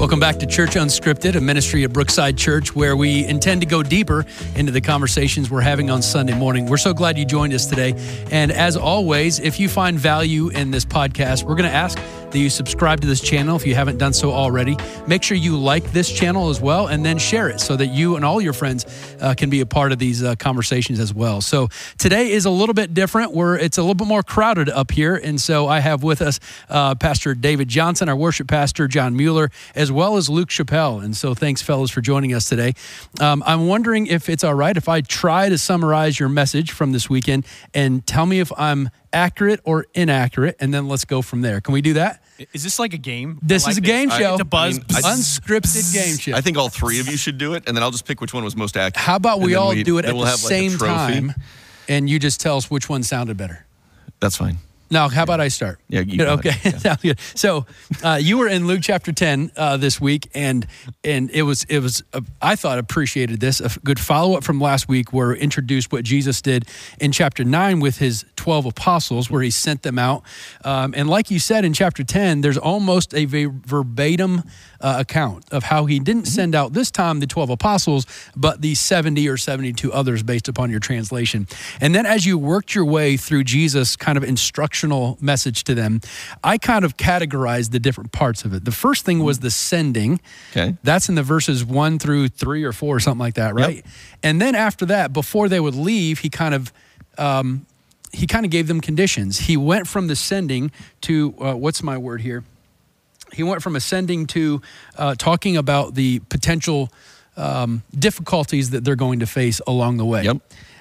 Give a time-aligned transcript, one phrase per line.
[0.00, 3.82] Welcome back to Church Unscripted, a ministry at Brookside Church where we intend to go
[3.82, 4.24] deeper
[4.56, 6.64] into the conversations we're having on Sunday morning.
[6.64, 7.94] We're so glad you joined us today.
[8.30, 11.98] And as always, if you find value in this podcast, we're going to ask
[12.30, 14.76] that you subscribe to this channel if you haven't done so already.
[15.06, 18.16] Make sure you like this channel as well and then share it so that you
[18.16, 18.86] and all your friends
[19.20, 21.40] uh, can be a part of these uh, conversations as well.
[21.40, 21.68] So
[21.98, 23.32] today is a little bit different.
[23.32, 25.14] Where it's a little bit more crowded up here.
[25.16, 29.50] And so I have with us uh, Pastor David Johnson, our worship pastor, John Mueller,
[29.74, 31.02] as well as Luke Chappelle.
[31.02, 32.74] And so thanks, fellas, for joining us today.
[33.20, 36.92] Um, I'm wondering if it's all right if I try to summarize your message from
[36.92, 41.42] this weekend and tell me if I'm accurate or inaccurate, and then let's go from
[41.42, 41.60] there.
[41.60, 42.22] Can we do that?
[42.52, 43.38] Is this like a game?
[43.42, 44.32] This I is a game I- show.
[44.34, 44.76] It's a buzz.
[44.78, 46.34] I mean, I- Unscripted game show.
[46.34, 48.32] I think all three of you should do it, and then I'll just pick which
[48.32, 48.96] one was most accurate.
[48.96, 51.34] How about we then all do it at we'll the have, like, same time,
[51.88, 53.66] and you just tell us which one sounded better?
[54.20, 54.58] That's fine.
[54.92, 55.78] Now, how about I start?
[55.88, 56.64] Yeah, you okay, it.
[56.64, 56.78] Yeah.
[56.78, 57.20] sounds good.
[57.34, 57.66] So,
[58.02, 60.66] uh, you were in Luke chapter ten uh, this week, and
[61.04, 64.60] and it was it was uh, I thought appreciated this a good follow up from
[64.60, 66.66] last week, where introduced what Jesus did
[67.00, 70.24] in chapter nine with his twelve apostles, where he sent them out,
[70.64, 74.42] um, and like you said in chapter ten, there's almost a verbatim
[74.80, 76.34] uh, account of how he didn't Mm-hmm.
[76.34, 80.48] send out this time the twelve apostles, but the seventy or seventy two others based
[80.48, 81.46] upon your translation,
[81.80, 86.00] and then as you worked your way through Jesus' kind of instructional message to them,
[86.44, 88.64] I kind of categorized the different parts of it.
[88.64, 90.20] The first thing was the sending.
[90.50, 90.76] Okay.
[90.82, 93.84] That's in the verses one through three or four or something like that, right?
[94.22, 96.72] And then after that, before they would leave, he kind of
[97.18, 97.66] um,
[98.12, 99.38] he kind of gave them conditions.
[99.40, 100.70] He went from the sending
[101.02, 102.44] to uh, what's my word here?
[103.32, 104.60] He went from ascending to
[104.98, 106.88] uh, talking about the potential
[107.36, 110.24] um, difficulties that they're going to face along the way.
[110.24, 110.36] Yep.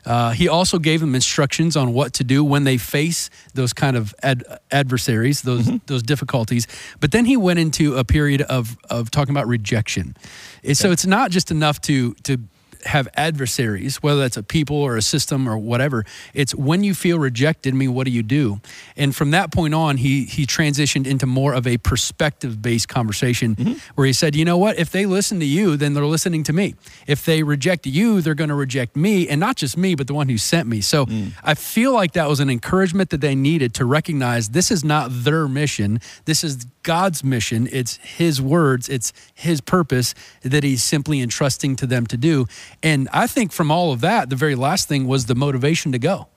[0.06, 3.97] Uh, he also gave them instructions on what to do when they face those kind
[3.97, 5.78] of ad- adversaries, those Mm-hmm.
[5.86, 6.67] those difficulties.
[7.00, 10.16] But then he went into a period of of talking about rejection.
[10.63, 12.38] And So it's not just enough to to
[12.85, 16.06] have adversaries, whether that's a people or a system or whatever.
[16.34, 18.62] It's when you feel rejected, mean, what do you do?
[18.95, 23.56] And from that point on, he he transitioned into more of a perspective based conversation
[23.56, 23.73] Mm-hmm.
[23.95, 24.78] where he said, you know what?
[24.79, 26.75] If they listen to you, then they're listening to me.
[27.07, 30.13] If they reject you, they're going to reject me, and not just me, but the
[30.13, 30.81] one who sent me.
[30.81, 31.31] So Mm.
[31.44, 35.09] I feel like that was an encouragement that they needed to recognize this is not
[35.11, 36.00] their mission.
[36.25, 37.67] This is God's mission.
[37.72, 40.13] It's His words, it's His purpose
[40.44, 42.46] that He's simply entrusting to them to do.
[42.84, 46.00] And I think from all of that, the very last thing was the motivation to
[46.00, 46.28] go.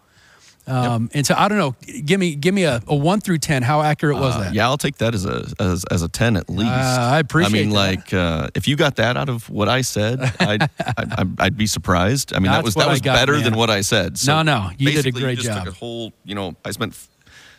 [0.65, 1.75] Um, And so I don't know.
[2.05, 3.63] Give me give me a, a one through ten.
[3.65, 4.55] How accurate was Uh, that?
[4.55, 6.71] yeah, I'll take that as a as, as a ten at least.
[6.71, 7.61] I appreciate it.
[7.63, 7.75] I mean, that.
[7.77, 10.63] like uh, if you got that out of what I said, I'd,
[10.97, 12.33] I'd, I'd, be surprised.
[12.33, 13.43] I mean, That's that was that was got, better man.
[13.45, 14.19] than what I said.
[14.19, 15.65] So No, no, you did a basically, great just job.
[15.65, 16.97] Took a whole, you know, I spent.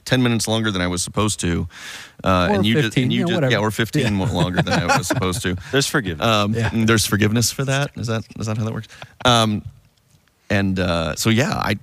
[0.06, 1.66] 10 minutes longer than I was supposed to.
[2.24, 3.52] Uh, Or and you 15, just, and you yeah, just, whatever.
[3.52, 5.56] yeah, or 15 more longer than I was supposed to.
[5.72, 6.26] There's forgiveness.
[6.26, 6.70] Um, Yeah.
[6.74, 7.92] There's forgiveness for that.
[7.98, 8.88] Is that is that how that works?
[9.26, 9.64] Um,
[10.50, 11.76] and uh, so yeah, I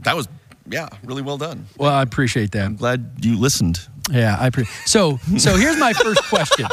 [0.00, 0.28] that was
[0.70, 1.66] yeah really well done.
[1.76, 2.64] Well, I appreciate that.
[2.64, 3.80] I'm glad you listened.
[4.10, 5.56] Yeah, I pre- so so.
[5.56, 6.66] Here's my first question.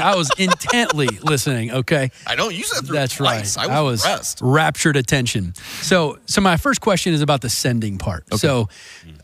[0.00, 1.72] I was intently listening.
[1.72, 3.38] Okay, I know you said that's right.
[3.38, 3.56] twice.
[3.56, 5.54] I was, raptured attention.
[5.82, 8.24] So so my first question is about the sending part.
[8.38, 8.68] So,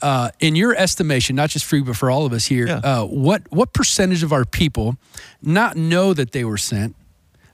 [0.00, 2.78] uh, in your estimation, not just for you but for all of us here, Yeah.
[2.78, 4.96] uh, what what percentage of our people
[5.40, 6.96] not know that they were sent,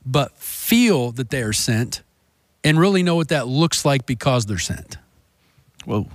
[0.07, 2.03] but feel that they are sent,
[2.65, 4.97] and really know what that looks like because they're sent?
[5.85, 6.07] Whoa.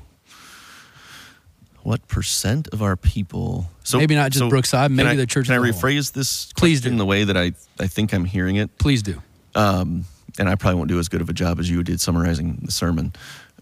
[1.84, 3.70] What percent of our people?
[3.84, 5.82] So Maybe not just Brookside, maybe I- the church Can I as whole.
[5.90, 6.98] rephrase this Please question do.
[6.98, 8.78] the way that I I think I'm hearing it?
[8.78, 9.22] Please do.
[9.56, 10.06] um,
[10.40, 12.72] and I probably won't do as good of a job as you did summarizing the
[12.72, 13.14] sermon.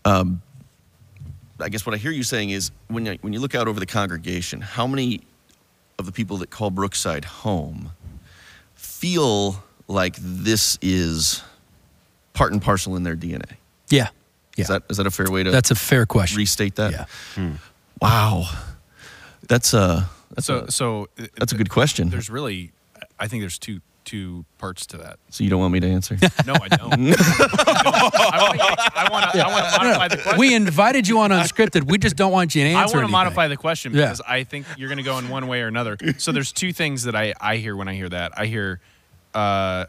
[0.06, 0.42] Um,
[1.60, 3.80] I guess what I hear you saying is when you, when you look out over
[3.80, 5.22] the congregation, how many
[6.00, 7.92] of the people that call Brookside home
[8.76, 11.42] feel like this is
[12.34, 13.58] part and parcel in their DNA?
[13.90, 14.08] Yeah,
[14.56, 14.62] yeah.
[14.64, 16.38] Is that is that a fair way to That's a fair question.
[16.38, 16.92] restate that?
[17.38, 17.50] Yeah.
[18.02, 18.46] Wow,
[19.48, 22.10] that's a that's so a so uh, that's a good question.
[22.10, 22.72] There's really,
[23.20, 25.20] I think there's two two parts to that.
[25.30, 26.18] so you don't want me to answer?
[26.48, 26.92] No, I don't.
[27.16, 29.40] I want to.
[29.40, 30.40] I want to modify the question.
[30.40, 31.84] We invited you on unscripted.
[31.90, 33.12] We just don't want you to I want to anything.
[33.12, 34.06] modify the question Yeah.
[34.08, 35.98] because I think you're going to go in one way or another.
[36.18, 38.32] So there's two things that I, I hear when I hear that.
[38.38, 38.80] I hear
[39.36, 39.86] uh,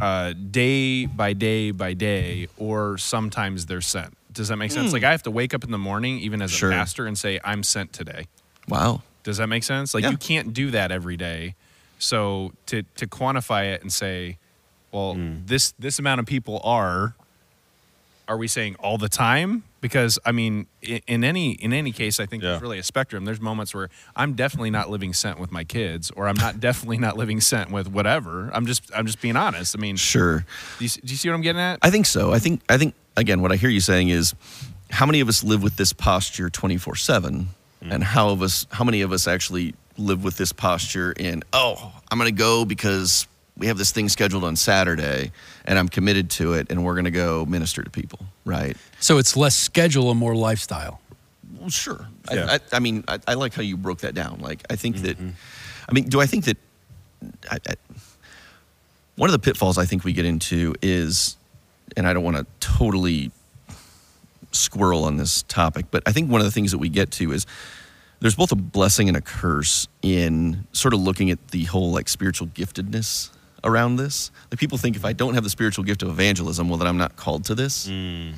[0.00, 4.16] uh, day by day by day, or sometimes they're sent.
[4.32, 4.88] Does that make sense?
[4.90, 4.94] Hmm.
[4.94, 6.70] Like I have to wake up in the morning, even as Sure.
[6.70, 8.26] a pastor, and say I'm sent today.
[8.68, 9.02] wow.
[9.22, 9.92] Does that make sense?
[9.92, 10.10] Like Yeah.
[10.12, 11.54] you can't do that every day.
[11.98, 14.38] So to to quantify it and say,
[14.92, 15.38] well, hmm.
[15.46, 17.14] this this amount of people are
[18.28, 19.64] are we saying all the time?
[19.80, 22.50] Because I mean, in, in any in any case, I think Yeah.
[22.50, 23.24] there's really a spectrum.
[23.24, 26.98] There's moments where I'm definitely not living sent with my kids, or I'm not definitely
[26.98, 28.50] not living sent with whatever.
[28.54, 29.74] I'm just I'm just being honest.
[29.76, 30.44] I mean, Sure.
[30.78, 31.78] do you, do you see what I'm getting at?
[31.82, 32.32] I think so.
[32.32, 34.34] I think I think again what I hear you saying is
[34.90, 37.46] how many of us live with this posture 24/7 mm.
[37.82, 41.92] and how of us how many of us actually live with this posture in oh,
[42.10, 43.26] I'm going to go because
[43.56, 45.32] we have this thing scheduled on Saturday
[45.66, 48.76] and I'm committed to it and we're going to go minister to people, right?
[49.00, 51.00] So it's less schedule and more lifestyle.
[51.58, 52.08] Well, sure.
[52.32, 52.46] Yeah.
[52.46, 54.38] I, I, I mean, I, I like how you broke that down.
[54.40, 55.30] Like, I think that, mm-hmm.
[55.86, 56.56] I mean, do I think that,
[57.50, 57.74] I, I,
[59.16, 61.36] one of the pitfalls I think we get into is,
[61.98, 62.46] and I don't want to
[62.80, 63.30] totally
[64.52, 67.30] squirrel on this topic, but I think one of the things that we get to
[67.32, 67.44] is
[68.20, 72.08] there's both a blessing and a curse in sort of looking at the whole like
[72.08, 73.28] spiritual giftedness
[73.64, 74.30] around this.
[74.50, 76.96] Like people think if I don't have the spiritual gift of evangelism, well, then I'm
[76.96, 77.86] not called to this.
[77.86, 77.92] Hmm.
[77.92, 78.32] I mean,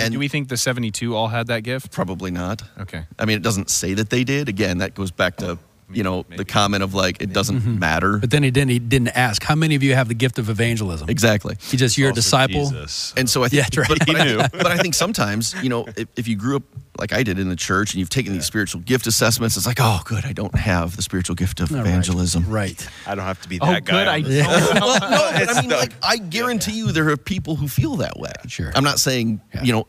[0.00, 1.92] and- do we think the 72 all had that gift?
[1.92, 2.60] Probably not.
[2.80, 3.04] Okay.
[3.20, 4.48] I mean, it doesn't say that they did.
[4.48, 5.58] Again, that goes back to
[5.92, 8.18] you know the comment of like it doesn't matter.
[8.18, 8.70] But then he didn't.
[8.70, 11.08] He didn't ask how many of you have the gift of evangelism.
[11.08, 11.56] Exactly.
[11.60, 12.70] He just you're a disciple.
[12.70, 13.12] Jesus.
[13.16, 13.88] And so I think, Yeah, that's right.
[13.88, 14.36] but, but He I, knew.
[14.52, 16.62] but I think sometimes, you know, if, if you grew up
[16.98, 19.78] like I did in the church and you've taken these spiritual gift assessments, it's like,
[19.80, 21.86] oh, good, I don't have the spiritual gift of All right.
[21.86, 22.44] evangelism.
[22.48, 22.86] Right.
[23.06, 24.20] I don't have to be Oh, that guy.
[24.20, 24.38] good.
[24.38, 24.80] I on don't.
[24.80, 27.96] well, no, but I mean, the- like, I guarantee you there are people who feel
[27.96, 28.32] that way.
[28.48, 28.70] Sure.
[28.74, 29.62] I'm not saying, Yeah.
[29.62, 29.86] you know,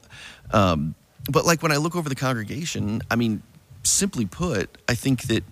[0.51, 0.95] um,
[1.29, 3.43] but like when I look over the congregation, I mean,
[3.83, 5.43] simply put, I think that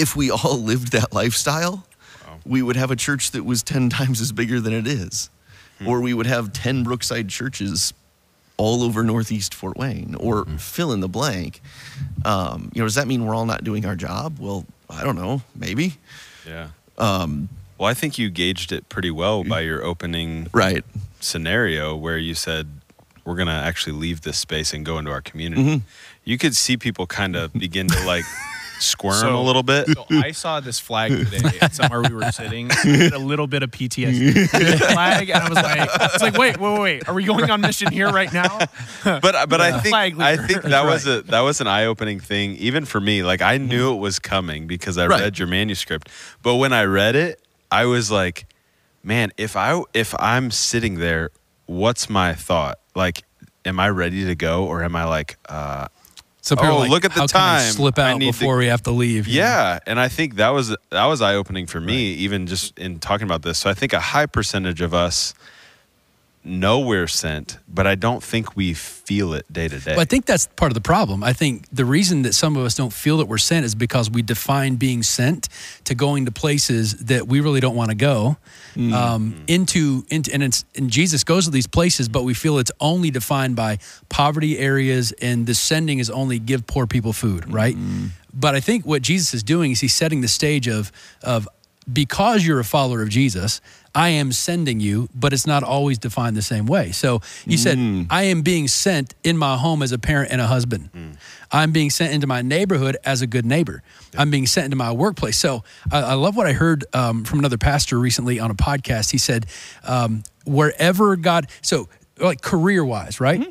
[0.00, 1.86] if we all lived that lifestyle,
[2.46, 5.30] we would have a church that was 10 times as bigger than it is.
[5.86, 7.94] Or we would have 10 Brookside churches
[8.58, 11.62] all over Northeast Fort Wayne, or fill in the blank.
[12.26, 14.38] Um, you know, does that mean we're all not doing our job?
[14.38, 15.40] Well, I don't know.
[15.54, 15.94] Maybe.
[16.46, 16.68] Yeah.
[16.98, 17.48] Um,
[17.78, 20.84] Well, I think you gauged it pretty well by your opening right.
[21.20, 22.68] scenario where you said
[23.24, 25.62] we're going to actually leave this space and go into our community.
[25.62, 25.86] Mm-hmm.
[26.24, 28.24] You could see people kind of begin to like
[28.80, 29.88] squirm So- a little bit.
[29.88, 32.70] So I saw this flag today somewhere we were sitting.
[32.70, 34.48] A little bit of PTSD.
[34.92, 37.92] Flag, and I was like, it's like, wait, wait, wait, are we going on mission
[37.92, 38.58] here right now?
[39.04, 42.56] but but I think I think that was a that was an eye opening thing
[42.56, 43.22] even for me.
[43.22, 45.20] Like I knew it was coming because I Right.
[45.20, 46.08] read your manuscript,
[46.42, 47.40] but when I read it,
[47.70, 48.46] I was like,
[49.02, 51.30] man, if I if I'm sitting there,
[51.66, 52.78] what's my thought?
[52.94, 53.22] Like,
[53.64, 55.88] am I ready to go or am I like, uh,
[56.42, 57.72] So people Oh, like, look at the how can I time.
[57.72, 59.26] slip out need to- before we have to leave.
[59.26, 59.32] know?
[59.34, 59.78] yeah?
[59.86, 63.26] And I think that was that was eye opening for me, even just in talking
[63.26, 63.58] about this.
[63.58, 65.34] So I think a high percentage of us
[66.42, 69.92] know we're sent, but I don't think we feel it day to day.
[69.92, 71.22] Well, I think that's part of the problem.
[71.22, 74.10] I think the reason that some of us don't feel that we're sent is because
[74.10, 75.48] we define being sent
[75.84, 78.38] to going to places that we really don't want to go
[78.76, 82.72] um, into, into, and it's and Jesus goes to these places, but we feel it's
[82.80, 83.78] only defined by
[84.08, 87.76] poverty areas, and the sending is only give poor people food, right?
[88.32, 90.90] But I think what Jesus is doing is he's setting the stage of
[91.22, 91.46] of
[91.92, 93.60] because you're a follower of Jesus,
[93.94, 96.92] I am sending you, but it's not always defined the same way.
[96.92, 97.76] So you said,
[98.10, 101.16] I am being sent in my home as a parent and a husband.
[101.50, 103.82] I'm being sent into my neighborhood as a good neighbor.
[104.16, 105.36] I'm being sent into my workplace.
[105.36, 109.10] So I, I love what I heard um, from another pastor recently on a podcast.
[109.10, 109.46] He said,
[109.84, 111.88] um, wherever God, so
[112.18, 113.42] like career wise, right?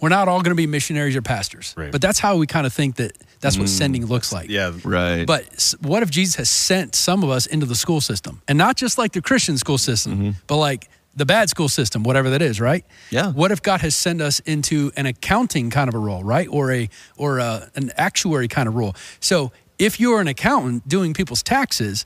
[0.00, 1.92] We're not all going to be missionaries or pastors, Right.
[1.92, 4.08] but that's how we kind of think that that's what sending mm.
[4.08, 4.50] looks like.
[4.50, 5.26] yeah, Right.
[5.26, 8.76] But what if Jesus has sent some of us into the school system, and not
[8.76, 10.30] just like the Christian school system, mm-hmm.
[10.46, 12.84] but like the bad school system, whatever that is, right?
[13.10, 13.32] Yeah.
[13.32, 16.72] What if God has sent us into an accounting kind of a role, right, or
[16.72, 18.94] a or a, an actuary kind of role?
[19.20, 22.04] So if you're an accountant doing people's taxes.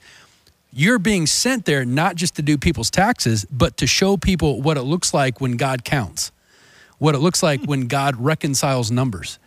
[0.74, 4.78] You're being sent there not just to do people's taxes, but to show people what
[4.78, 6.32] it looks like when God counts,
[7.02, 9.38] what it looks like when God reconciles numbers.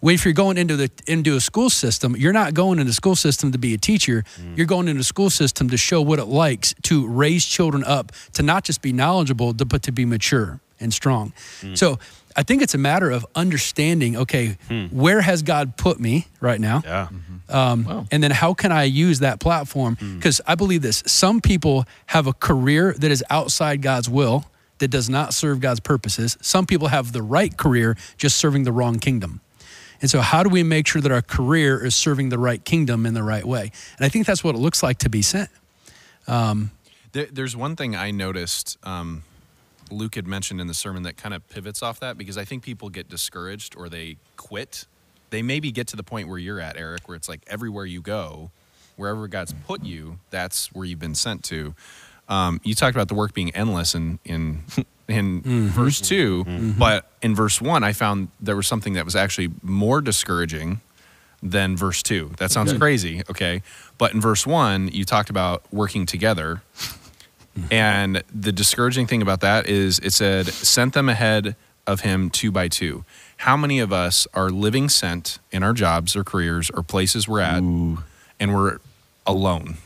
[0.00, 2.94] Well, if you're going into the into a school system, you're not going into the
[3.02, 4.22] school system to be a teacher.
[4.56, 8.12] You're going into the school system to show what it likes to raise children up
[8.34, 11.32] to not just be knowledgeable, but to be mature and strong.
[11.74, 11.98] So
[12.36, 14.16] I think it's a matter of understanding.
[14.16, 14.56] Okay,
[14.92, 16.82] where has God put me right now?
[16.84, 17.08] yeah.
[17.48, 19.96] Um, And then how can I use that platform?
[20.16, 24.44] Because I believe this some people have a career that is outside God's will,
[24.78, 26.36] that does not serve God's purposes.
[26.40, 29.40] Some people have the right career, just serving the wrong kingdom.
[30.00, 33.04] And so, how do we make sure that our career is serving the right kingdom
[33.04, 33.72] in the right way?
[33.96, 35.50] And I think that's what it looks like to be sent.
[37.12, 38.78] There, there's one thing I noticed.
[38.84, 39.24] Um,
[39.90, 42.62] Luke had mentioned in the sermon that kind of pivots off that because I think
[42.62, 44.86] people get discouraged or they quit.
[45.30, 48.00] They maybe get to the point where you're at, Eric, where it's like everywhere you
[48.00, 48.50] go,
[48.96, 51.74] wherever God's put you, that's where you've been sent to.
[52.28, 54.62] Um, you talked about the work being endless in in
[55.08, 55.68] in Mm-hmm.
[55.68, 60.00] verse 2 but in verse one, I found there was something that was actually more
[60.02, 60.80] discouraging
[61.42, 62.32] than verse two.
[62.38, 63.62] That sounds crazy, okay?
[63.96, 66.62] But in verse one, you talked about working together.
[67.72, 71.56] And the discouraging thing about that is it said, sent them ahead
[71.88, 73.04] of him two by two.
[73.38, 77.40] How many of us are living sent in our jobs or careers or places we're
[77.40, 77.98] at and
[78.54, 78.78] we're
[79.26, 79.78] alone?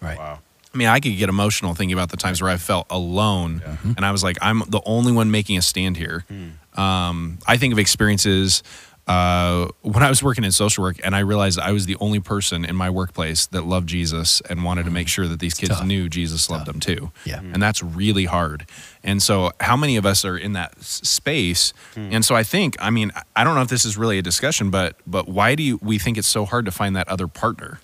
[0.00, 0.16] Right.
[0.18, 0.38] Wow.
[0.76, 3.62] I mean, I could get emotional thinking about the times where I felt alone,
[3.96, 6.26] and I was like, I'm the only one making a stand here.
[6.28, 6.78] Hmm.
[6.78, 8.62] Um, I think of experiences
[9.06, 12.20] uh, when I was working in social work, and I realized I was the only
[12.20, 15.70] person in my workplace that loved Jesus and wanted to make sure that these kids
[15.70, 15.86] tough.
[15.86, 17.10] knew Jesus loved them too.
[17.24, 17.38] Yeah.
[17.40, 17.54] Hmm.
[17.54, 18.66] and that's really hard.
[19.02, 21.72] And so, how many of us are in that s- space?
[21.94, 22.08] Hmm.
[22.12, 24.68] And so, I think, I mean, I don't know if this is really a discussion,
[24.68, 27.80] but but why do you, we think it's so hard to find that other partner?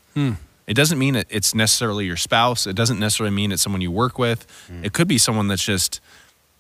[0.67, 2.67] It doesn't mean it, it's necessarily your spouse.
[2.67, 4.47] It doesn't necessarily mean it's someone you work with.
[4.71, 4.85] Mm.
[4.85, 6.01] It could be someone that's just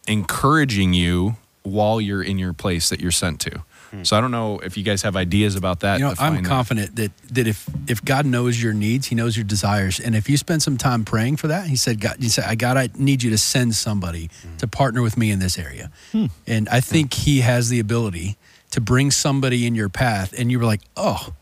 [0.08, 3.62] encouraging you while you're in your place that you're sent to.
[3.90, 4.04] Hmm.
[4.04, 5.98] So I don't know if you guys have ideas about that.
[5.98, 6.48] You know, I'm find that.
[6.48, 10.28] confident that that if if God knows your needs, He knows your desires, and if
[10.28, 12.88] you spend some time praying for that, He said, God, you said, I God, I
[12.96, 14.56] need you to send somebody hmm.
[14.56, 16.26] to partner with me in this area, hmm.
[16.46, 18.38] and I think He has the ability
[18.70, 21.34] to bring somebody in your path, and you were like, oh,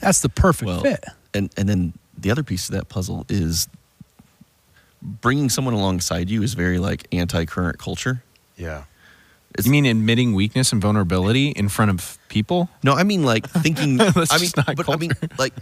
[0.00, 1.04] that's the perfect Well, fit.
[1.34, 3.68] and and then the other piece of that puzzle is
[5.02, 8.22] bringing someone alongside you is very like anti-current culture.
[8.56, 8.84] Yeah.
[9.54, 12.68] It's, You mean admitting weakness and vulnerability in front of people?
[12.84, 13.96] no, I mean like thinking.
[13.96, 15.54] That's I mean, just not but I mean like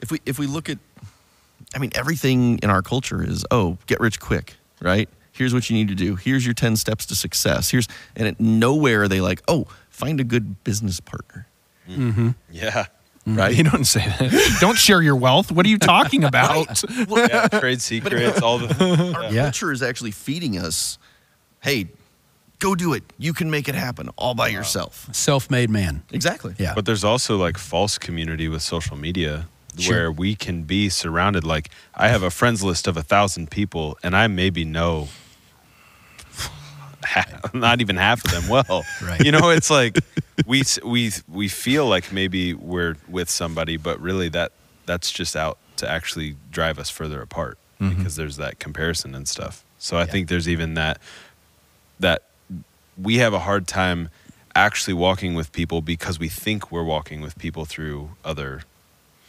[0.00, 0.78] if we if we look at,
[1.74, 5.08] I mean everything in our culture is oh get rich quick right.
[5.32, 6.16] Here's what you need to do.
[6.16, 7.70] Here's your ten steps to success.
[7.70, 11.46] Here's and it, nowhere are they like oh find a good business partner
[11.88, 12.30] mm-hmm.
[12.50, 12.86] Yeah.
[13.26, 13.38] Mm-hmm.
[13.38, 13.54] right.
[13.56, 14.58] You don't say that.
[14.60, 15.50] don't share your wealth.
[15.50, 16.82] What are you talking about?
[17.08, 17.48] yeah.
[17.48, 19.14] Trade secrets, all the.
[19.16, 20.98] Our culture is actually feeding us,
[21.60, 21.88] hey,
[22.60, 23.02] go do it.
[23.18, 25.08] You can make it happen all by yourself.
[25.12, 26.02] Self-made man.
[26.12, 26.54] Exactly.
[26.58, 26.74] Yeah.
[26.74, 29.94] But there's also like false community with social media Sure.
[29.96, 31.44] where we can be surrounded.
[31.44, 35.08] Like I have a friends list of a thousand people, and I maybe know
[37.54, 38.84] not even half of them well.
[39.02, 39.24] Right.
[39.24, 39.98] You know, it's like
[40.46, 44.52] we we we feel like maybe we're with somebody, but really that
[44.86, 47.96] that's just out to actually drive us further apart mm-hmm.
[47.96, 49.64] because there's that comparison and stuff.
[49.78, 50.06] So I Yeah.
[50.06, 50.98] think there's even that
[52.00, 52.22] that
[53.00, 54.08] we have a hard time
[54.54, 58.62] actually walking with people because we think we're walking with people through other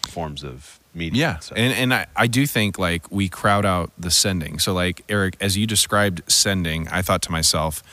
[0.04, 1.20] forms of media.
[1.20, 4.60] Yeah, So- and and I, I do think like we crowd out the sending.
[4.60, 7.84] So like Eric, as you described sending, I thought to myself,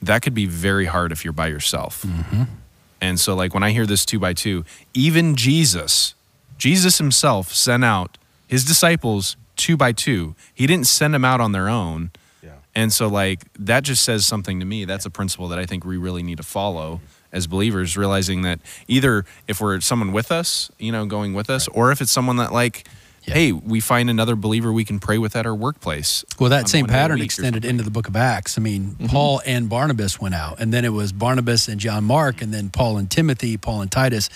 [0.00, 2.02] that could be very hard if you're by yourself.
[2.02, 2.44] Mm-hmm.
[3.00, 6.14] And so like when I hear this two by two, even Jesus,
[6.56, 10.34] Jesus himself sent out his disciples two by two.
[10.54, 12.10] He didn't send them out on their own.
[12.42, 12.52] yeah.
[12.74, 14.84] And so, like, that just says something to me.
[14.84, 17.06] That's a principle that I think we really need to follow mm-hmm.
[17.34, 21.68] As believers, realizing that either if we're someone with us, you know, going with us,
[21.68, 22.86] or if it's someone that, like,
[23.26, 23.34] Yeah.
[23.34, 26.24] hey, we find another believer we can pray with at our workplace.
[26.38, 28.58] Well, that same one day a pattern extended into the book of Acts.
[28.58, 29.06] I mean, mm-hmm.
[29.06, 32.68] Paul and Barnabas went out, and then it was Barnabas and John Mark, and then
[32.68, 34.28] Paul and Timothy, Paul and Titus.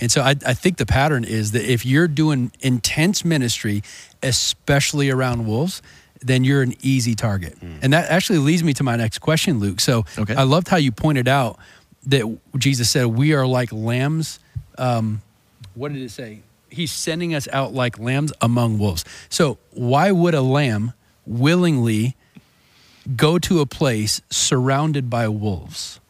[0.00, 3.82] And so I, I think the pattern is that if you're doing intense ministry,
[4.22, 5.82] especially around wolves,
[6.22, 7.58] then you're an easy target.
[7.60, 7.78] Mm.
[7.82, 9.80] And that actually leads me to my next question, Luke.
[9.80, 10.34] So Okay.
[10.34, 11.58] I loved how you pointed out
[12.06, 14.38] that Jesus said, We are like lambs.
[14.78, 15.22] Um,
[15.74, 16.40] what did it say?
[16.70, 19.04] He's sending us out like lambs among wolves.
[19.28, 20.92] So, why would a lamb
[21.26, 22.16] willingly
[23.14, 26.00] go to a place surrounded by wolves?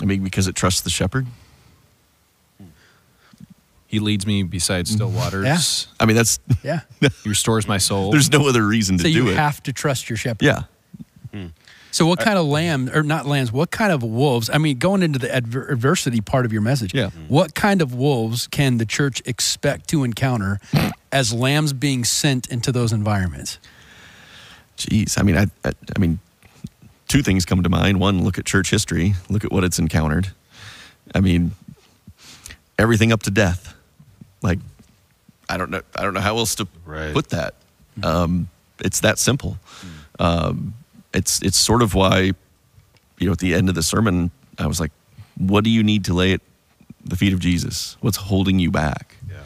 [0.00, 1.26] I mean, because it trusts the shepherd.
[3.86, 5.44] He leads me beside still waters.
[5.44, 5.94] Yeah.
[6.00, 6.80] I mean, that's Yeah.
[7.22, 8.10] He restores my soul.
[8.10, 9.36] there's no other reason to do it So, do you it.
[9.36, 10.42] have to trust your shepherd.
[10.44, 10.62] yeah.
[11.92, 14.48] So, what kind of lamb, or not lambs, what kind of wolves?
[14.52, 17.10] I mean, going into the adversity part of your message, Yeah.
[17.28, 20.58] what kind of wolves can the church expect to encounter
[21.12, 23.58] as lambs being sent into those environments?
[24.78, 25.18] Jeez.
[25.18, 26.18] I mean, I, I, I mean,
[27.08, 28.00] two things come to mind.
[28.00, 29.14] One, look at church history.
[29.28, 30.28] Look at what it's encountered.
[31.14, 31.52] I mean,
[32.78, 33.74] everything up to death.
[34.40, 34.58] Like,
[35.48, 35.82] I don't know.
[35.94, 37.12] I don't know how else to Right.
[37.12, 37.54] put that.
[38.02, 39.58] Um, it's that simple.
[40.18, 40.72] Um,
[41.14, 42.32] it's it's sort of why,
[43.18, 44.92] you know, at the end of the sermon, I was like,
[45.36, 46.40] "What do you need to lay at
[47.04, 47.96] the feet of Jesus?
[48.00, 49.16] What's holding you back?
[49.28, 49.42] Yeah.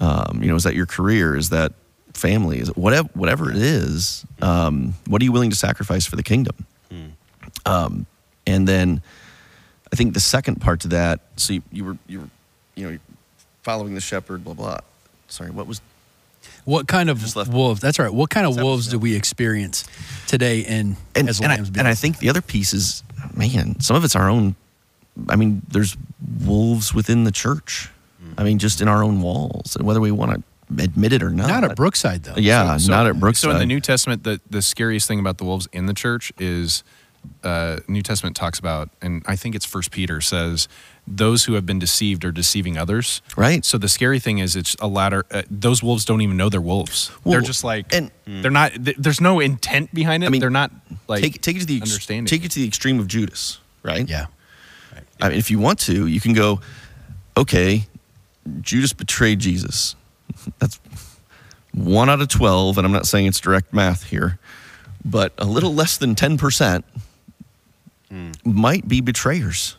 [0.00, 1.36] Um, you know, is that your career?
[1.36, 1.72] Is that
[2.14, 2.58] family?
[2.60, 4.24] Is it whatever whatever it is?
[4.42, 6.66] Um, what are you willing to sacrifice for the kingdom?
[7.66, 8.06] Um,
[8.46, 9.02] and then
[9.92, 11.20] I think the second part to that.
[11.36, 12.30] So you, you were you were
[12.74, 12.98] you know
[13.62, 14.44] following the shepherd.
[14.44, 14.78] Blah blah.
[15.28, 15.80] Sorry, what was
[16.68, 17.80] What kind of wolves?
[17.80, 18.12] That's right.
[18.12, 19.86] What kind of wolves do we experience
[20.26, 23.02] today in and, as and, I, and I think the other piece is,
[23.34, 24.54] man, some of it's our own.
[25.30, 25.96] I mean, there's
[26.44, 27.88] wolves within the church.
[28.36, 31.30] I mean, just in our own walls, and whether we want to admit it or
[31.30, 31.48] not.
[31.48, 32.34] not at Brookside though.
[32.36, 33.48] Yeah, So- not at Brookside.
[33.48, 36.34] So in the New Testament, the, the scariest thing about the wolves in the church
[36.38, 36.84] is
[37.42, 40.68] uh, New Testament talks about, and I think it's First Peter says,
[41.10, 43.22] those who have been deceived are deceiving others.
[43.36, 43.64] Right.
[43.64, 45.24] So the scary thing is, it's a ladder.
[45.30, 47.10] Uh, those wolves don't even know they're wolves.
[47.24, 48.72] they're just like, and- they're not.
[48.74, 50.26] Th- there's no intent behind it.
[50.26, 50.70] I mean, they're not
[51.08, 52.26] like take take it to the ex- understanding.
[52.26, 54.06] take it to the extreme of Judas, right?
[54.08, 54.26] Yeah.
[55.20, 56.60] I mean, if you want to, you can go,
[57.36, 57.86] okay,
[58.60, 59.96] Judas betrayed Jesus.
[60.58, 60.78] That's
[61.72, 64.38] one out of 12, and I'm not saying it's direct math here,
[65.04, 66.82] but a little less than 10%
[68.44, 69.76] might be betrayers.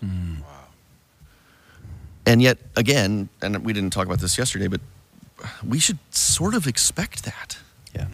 [2.29, 4.81] And yet, again, and we didn't talk about this yesterday, but
[5.67, 7.57] we should sort of expect that.
[7.95, 8.05] Yeah.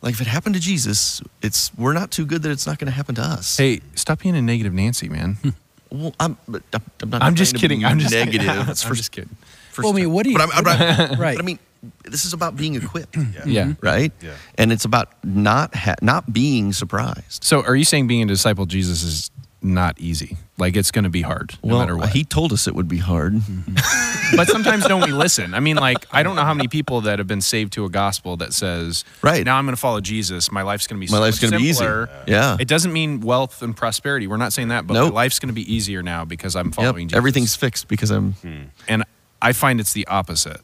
[0.00, 2.86] Like if it happened to Jesus, it's we're not too good that it's not going
[2.86, 3.58] to happen to us.
[3.58, 5.34] Hey, stop being a negative Nancy, man.
[5.34, 5.48] Hmm.
[5.90, 6.62] Well, I'm, I'm,
[7.02, 7.22] I'm not.
[7.22, 7.84] I'm just trying to be kidding.
[7.84, 8.46] I'm just negative.
[8.66, 9.36] That's for I'm just kidding.
[9.70, 11.36] first Well, I mean, what do you- But I'm, I'm, Right.
[11.36, 11.58] But I mean,
[12.04, 13.16] this is about being equipped,
[13.46, 13.74] Yeah.
[13.82, 14.12] right?
[14.22, 14.32] Yeah.
[14.56, 17.44] And it's about not ha- not being surprised.
[17.44, 19.30] So are you saying being a disciple of Jesus is
[19.66, 20.36] not easy?
[20.58, 22.10] Like it's going to be hard no well, matter what.
[22.10, 23.34] he told us it would be hard.
[24.36, 25.52] but sometimes don't we listen?
[25.54, 27.90] I mean, like I don't know how many people that have been saved to a
[27.90, 29.44] gospel that says, Right.
[29.44, 30.50] now I'm going to follow Jesus.
[30.50, 31.74] My life's going to be My so life's gonna be easy.
[31.84, 32.56] simpler." Yeah.
[32.58, 34.26] It doesn't mean wealth and prosperity.
[34.26, 35.12] We're not saying that, but Nope.
[35.12, 37.16] my life's going to be easier now because I'm Yep, following Jesus.
[37.18, 38.32] everything's fixed because I'm.
[38.32, 38.62] Hmm.
[38.88, 39.04] and
[39.42, 40.60] I find it's the opposite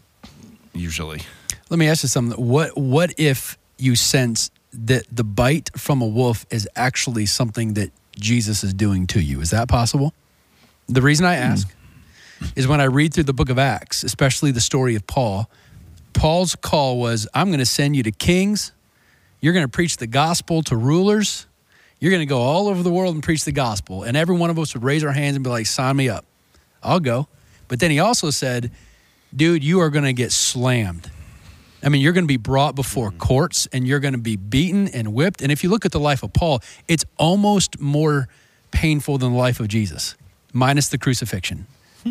[0.72, 1.20] usually.
[1.70, 2.42] Let me ask you something.
[2.42, 7.90] What what if you sense that the bite from a wolf is actually something that
[8.18, 9.40] Jesus is doing to you?
[9.40, 10.12] Is that possible?
[10.88, 11.74] The reason I ask
[12.56, 15.48] is when I read through the book of Acts, especially the story of Paul,
[16.12, 18.72] Paul's call was I'm going to send you to kings.
[19.40, 21.46] You're going to preach the gospel to rulers.
[21.98, 24.02] You're going to go all over the world and preach the gospel.
[24.02, 26.24] And every one of us would raise our hands and be like, sign me up.
[26.82, 27.28] I'll go.
[27.68, 28.72] But then he also said,
[29.34, 31.10] dude, you are going to get slammed.
[31.82, 33.18] I mean, you're going to be brought before mm-hmm.
[33.18, 35.42] courts and you're going to be beaten and whipped.
[35.42, 38.28] And if you look at the life of Paul, it's almost more
[38.70, 40.16] painful than the life of Jesus,
[40.52, 41.66] minus the crucifixion.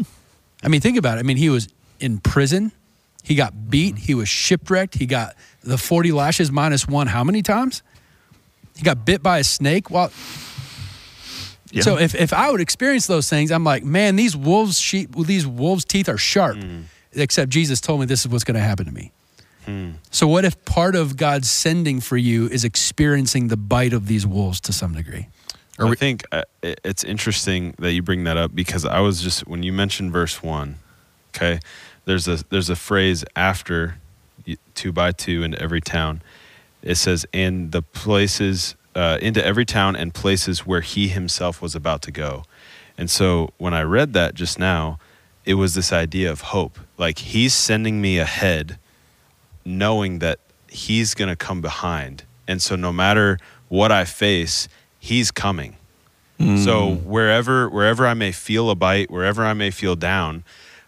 [0.63, 1.21] I mean, think about it.
[1.21, 2.71] I mean, he was in prison,
[3.23, 3.69] he got mm-hmm.
[3.69, 7.83] beat, he was shipwrecked, he got the 40 lashes minus one how many times?
[8.75, 9.89] He got bit by a snake.
[9.89, 10.11] Well,
[11.71, 11.83] Yeah.
[11.83, 15.47] so if, if I would experience those things, I'm like, man, these wolves sheep these
[15.47, 16.57] wolves' teeth are sharp.
[16.57, 16.83] Mm.
[17.13, 19.11] Except Jesus told me this is what's going to happen to me.
[20.11, 24.25] So what if part of God's sending for you is experiencing the bite of these
[24.25, 25.27] wolves to some degree?
[25.79, 29.63] I think uh, it's interesting that you bring that up because I was just when
[29.63, 30.77] you mentioned verse one,
[31.29, 31.59] okay.
[32.05, 33.95] There's a there's a phrase after
[34.75, 36.21] two by two in every town.
[36.81, 41.75] It says in the places uh, into every town and places where he himself was
[41.75, 42.43] about to go.
[42.97, 44.99] And so when I read that just now,
[45.45, 46.79] it was this idea of hope.
[46.97, 48.77] Like he's sending me ahead
[49.65, 52.23] knowing that he's going to come behind.
[52.47, 53.37] And so no matter
[53.69, 54.67] what I face,
[54.99, 55.75] he's coming.
[56.63, 60.43] So wherever wherever I may feel a bite, wherever I may feel down,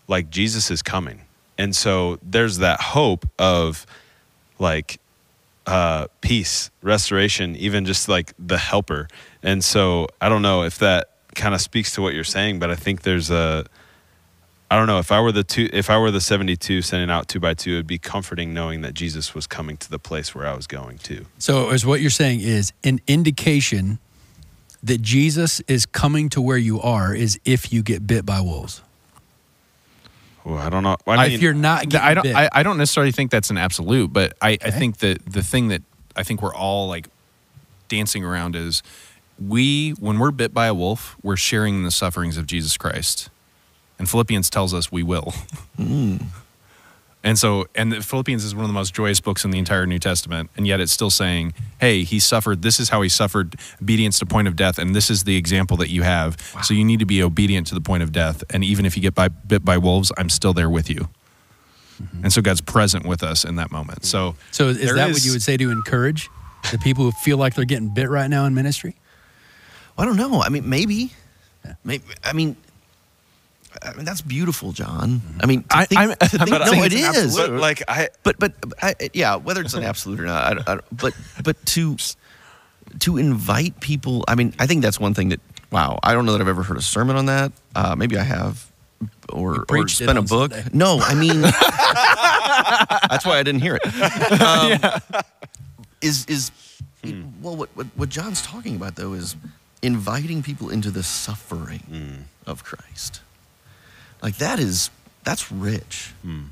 [0.07, 1.21] like Jesus is coming.
[1.59, 3.85] And so there's that hope of
[4.57, 4.99] like
[5.67, 9.07] uh peace, restoration, even just like the helper.
[9.43, 12.71] And so I don't know if that kind of speaks to what you're saying, but
[12.71, 13.65] I think there's a
[14.71, 17.27] I don't know if I were the two if I were the 72 sending out
[17.27, 20.47] two by two, it'd be comforting knowing that Jesus was coming to the place where
[20.47, 21.25] I was going to.
[21.37, 23.99] So is what you're saying is an indication
[24.81, 28.81] that Jesus is coming to where you are is if you get bit by wolves.
[30.43, 30.97] Well, I don't know.
[31.07, 32.23] I mean, if you're not getting I don't.
[32.23, 32.35] bit.
[32.35, 35.69] I, I don't necessarily think that's an absolute, but I, I think that the thing
[35.69, 35.81] that
[36.15, 37.07] I think we're all like
[37.87, 38.83] dancing around is
[39.39, 43.29] we when we're bit by a wolf, we're sharing the sufferings of Jesus Christ,
[44.03, 45.33] and Philippians tells us we will.
[47.25, 49.85] And so, and the Philippians is one of the most joyous books in the entire
[49.87, 52.63] New Testament, and yet it's still saying, "Hey, he suffered.
[52.63, 55.77] This is how he suffered obedience to point of death, and this is the example
[55.77, 56.35] that you have.
[56.63, 58.43] So you need to be obedient to the point of death.
[58.49, 61.07] And even if you get by, bit by wolves, I'm still there with you."
[62.23, 64.03] And so God's present with us in that moment.
[64.03, 66.29] So, so is there that what is- you would say to encourage
[66.73, 68.97] the people who feel like they're getting bit right now in ministry?
[69.97, 70.41] I don't know.
[70.41, 71.13] I mean, maybe.
[71.85, 72.03] Maybe.
[72.21, 72.57] I mean,
[73.83, 75.21] I mean that's beautiful, John.
[75.41, 77.15] I mean, to I- think, I'm- to think, I'm not no, saying it it's an
[77.25, 77.49] absolute.
[77.51, 80.79] but like I But but I, yeah, whether it's an absolute or not, I, I,
[80.91, 81.97] but but to
[82.99, 84.23] to invite people.
[84.27, 85.39] I mean, I think that's one thing that.
[85.71, 87.51] Wow, I don't know that I've ever heard a sermon on that.
[87.75, 88.71] Uh, maybe I have,
[89.29, 90.53] or or, or preached spent a book.
[90.53, 90.69] Sunday.
[90.71, 94.41] No, I mean that's why I didn't hear it.
[94.41, 94.79] Um,
[96.01, 96.51] Is is
[97.41, 99.35] well what, what what John's talking about though is
[99.81, 103.21] inviting people into the suffering of Christ.
[104.23, 104.89] Like that is
[105.23, 106.13] that's rich.
[106.23, 106.45] Hmm.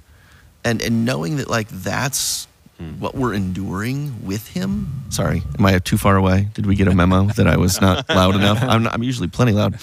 [0.63, 2.99] And and knowing that like that's hmm.
[2.99, 5.05] what we're enduring with him.
[5.09, 6.49] Sorry, am I too far away?
[6.53, 8.61] Did we get a memo that I was not loud enough?
[8.61, 9.79] I'm, I'm usually plenty loud.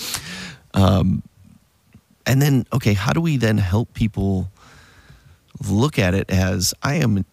[0.75, 1.23] Um,
[2.27, 4.51] and then, okay, how do we then help people
[5.67, 7.25] look at it as I am,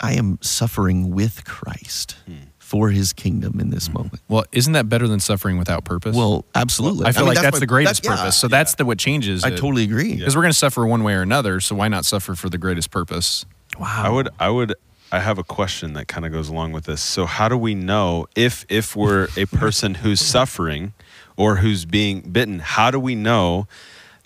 [0.00, 2.34] I am suffering with Christ hmm.
[2.66, 3.98] For His kingdom in this mm-hmm.
[3.98, 4.20] moment?
[4.28, 6.16] Well, isn't that better than suffering without purpose?
[6.16, 7.06] Well, absolutely.
[7.06, 8.36] I feel mean, like that's, my- the greatest that- yeah, purpose.
[8.36, 9.44] So that's the what changes.
[9.44, 10.16] I totally agree.
[10.16, 11.60] because we're going to suffer one way or another.
[11.60, 13.46] So why not suffer for the greatest purpose?
[13.78, 14.02] Wow.
[14.04, 14.74] I would, I would,
[15.12, 17.00] I have a question that kind of goes along with this.
[17.00, 20.92] So, how do we know if if we're a person who's suffering
[21.36, 22.58] or who's being bitten?
[22.58, 23.68] How do we know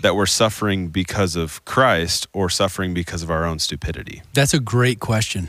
[0.00, 4.22] that we're suffering because of Christ or suffering because of our own stupidity?
[4.33, 5.48] That's a great question.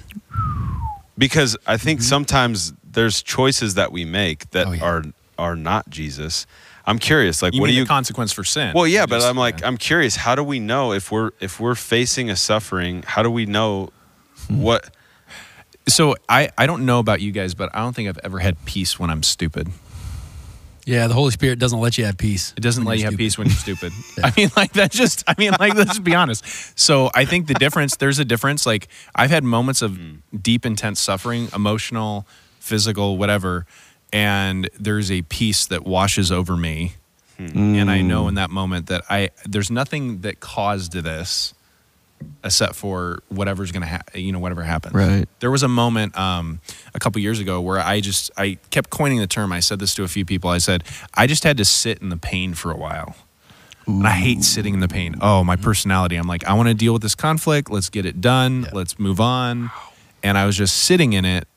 [1.17, 2.09] Because I think mm-hmm.
[2.09, 4.83] sometimes there's choices that we make that Oh, yeah.
[4.83, 5.03] are
[5.37, 6.45] are not Jesus.
[6.85, 7.83] I'm curious, like, You what mean do you?
[7.85, 8.73] the consequence for sin?
[8.73, 9.67] well, yeah, but just- I'm like, yeah.
[9.67, 10.15] I'm curious.
[10.15, 13.03] How do we know if we're if we're facing a suffering?
[13.03, 13.89] How do we know
[14.47, 14.89] what?
[15.87, 18.63] so I I don't know about you guys, but I don't think I've ever had
[18.65, 19.69] peace when I'm stupid.
[20.85, 22.53] Yeah, the Holy Spirit doesn't let you have peace.
[22.57, 23.93] It doesn't let you you're have peace when you're stupid.
[24.23, 25.23] I mean, like that's just.
[25.27, 26.43] I mean, like let's be honest.
[26.77, 27.97] So I think the difference.
[27.97, 28.65] There's a difference.
[28.65, 30.21] Like I've had moments of mm.
[30.41, 32.25] deep, intense suffering, emotional,
[32.61, 33.65] physical, whatever,
[34.13, 36.93] and there's a peace that washes over me,
[37.37, 41.53] and I know in that moment that I there's nothing that caused this,
[42.43, 44.93] except for whatever's gonna ha- you know whatever happens.
[44.93, 45.27] Right.
[45.39, 46.61] There was a moment um,
[46.93, 49.51] a couple years ago where I just I kept coining the term.
[49.51, 50.51] I said this to a few people.
[50.51, 50.83] I said
[51.15, 53.15] I just had to sit in the pain for a while.
[53.87, 55.15] And I hate sitting in the pain.
[55.21, 56.15] Oh, my personality.
[56.15, 57.71] I'm like, I want to deal with this conflict.
[57.71, 58.67] Let's get it done.
[58.71, 59.71] Let's move on.
[60.23, 61.47] And I was just sitting in it.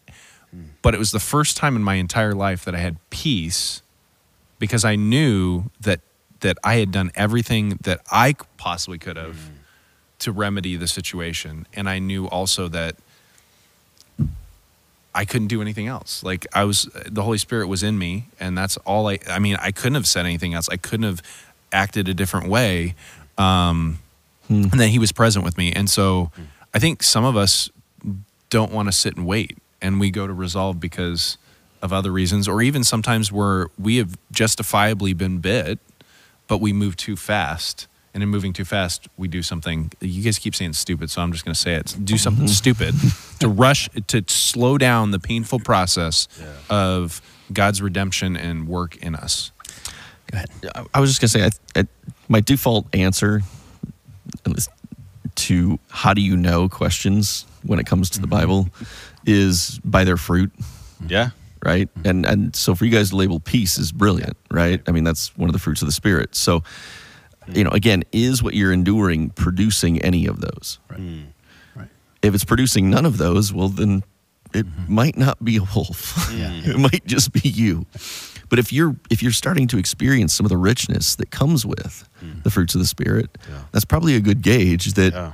[0.83, 3.83] But it was the first time in my entire life that I had peace
[4.59, 6.01] because I knew that
[6.41, 9.37] that I had done everything that I possibly could have
[10.19, 11.67] to remedy the situation.
[11.73, 12.97] And I knew also that
[15.15, 16.23] I couldn't do anything else.
[16.23, 19.19] Like I was, the Holy Spirit was in me, and that's all I.
[19.29, 20.69] I mean, I couldn't have said anything else.
[20.69, 21.23] I couldn't have
[21.73, 22.95] acted a different way.
[23.39, 23.99] Um,
[24.49, 26.31] And then He was present with me, and so
[26.75, 27.71] I think some of us
[28.51, 31.37] don't want to sit and wait, and we go to resolve because
[31.83, 35.79] of other reasons, or even sometimes where we have justifiably been bit,
[36.49, 37.87] but we move too fast.
[38.15, 39.93] And in moving too fast, we do something.
[40.01, 41.95] You guys keep saying stupid, so I'm just going to say it.
[42.03, 42.95] Do something stupid
[43.41, 46.29] to rush to slow down the painful process
[46.71, 47.21] of
[47.53, 49.53] God's redemption and work in us.
[50.31, 50.49] Go ahead.
[50.95, 51.87] I- was just gonna say, I, I,
[52.29, 53.43] my default answer
[55.35, 58.37] to how do you know questions when it comes to the mm-hmm.
[58.37, 58.69] Bible
[59.27, 60.53] is by their fruit,
[61.07, 61.31] Yeah.
[61.65, 61.93] right?
[61.95, 62.09] Mm-hmm.
[62.09, 64.81] And and so for you guys to label peace is brilliant, right?
[64.87, 66.35] I mean that's one of the fruits of the spirit.
[66.35, 67.57] So, mm-hmm.
[67.57, 70.79] you know, again, is what you're enduring producing any of those?
[70.91, 71.27] Mm.
[71.75, 71.89] Right.
[72.23, 74.03] If it's producing none of those, well then
[74.53, 74.95] it mm-hmm.
[74.95, 76.15] might not be a wolf.
[76.33, 77.87] it might just be you.
[78.49, 82.09] But if you're if you're starting to experience some of the richness that comes with
[82.23, 82.43] mm.
[82.43, 83.63] the fruits of the spirit, Yeah.
[83.73, 85.33] that's probably a good gauge that Yeah.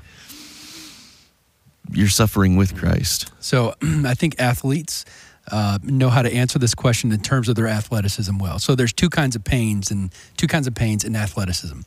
[1.92, 3.32] You're suffering with Christ.
[3.40, 5.04] So I think athletes
[5.50, 8.58] uh, know how to answer this question in terms of their athleticism well.
[8.58, 11.80] So there's two kinds of pains and two kinds of pains in athleticism.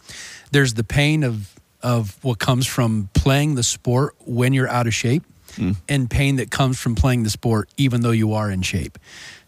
[0.52, 4.94] There's the pain of of what comes from playing the sport when you're out of
[4.94, 5.24] shape,
[5.90, 8.98] and pain that comes from playing the sport even though you are in shape.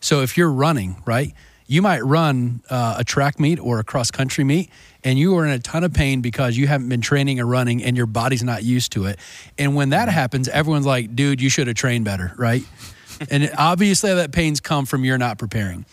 [0.02, 1.34] So if you're running, right,
[1.68, 4.70] you might run uh, a track meet or a cross country meet,
[5.06, 7.84] and you are in a ton of pain because you haven't been training or running,
[7.84, 9.20] and your body's not used to it.
[9.58, 12.64] And when that happens, everyone's like, "Dude, you should have trained better," right?
[13.30, 15.86] and obviously, that pains come from you're not preparing.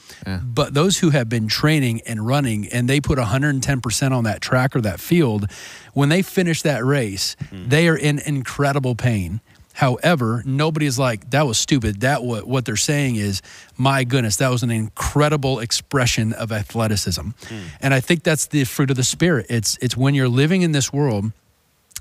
[0.42, 4.74] But those who have been training and running, and they put 110% on that track
[4.74, 5.50] or that field,
[5.92, 7.68] when they finish that race, hmm.
[7.68, 9.40] they are in incredible pain.
[9.74, 12.00] However, nobody's like that was stupid.
[12.00, 13.42] That what what they're saying is,
[13.76, 17.58] my goodness, that was an incredible expression of athleticism, hmm.
[17.80, 19.46] and I think that's the fruit of the spirit.
[19.48, 21.32] It's it's when you're living in this world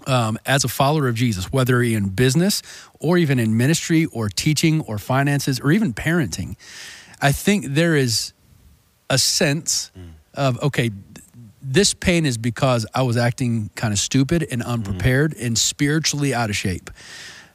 [0.07, 2.61] um, as a follower of Jesus, whether in business
[2.99, 6.55] or even in ministry or teaching or finances or even parenting,
[7.21, 8.33] I think there is
[9.09, 10.09] a sense hmm.
[10.33, 10.91] of okay,
[11.61, 14.69] this pain is because I was acting kind of stupid and hmm.
[14.69, 16.89] unprepared and spiritually out of shape.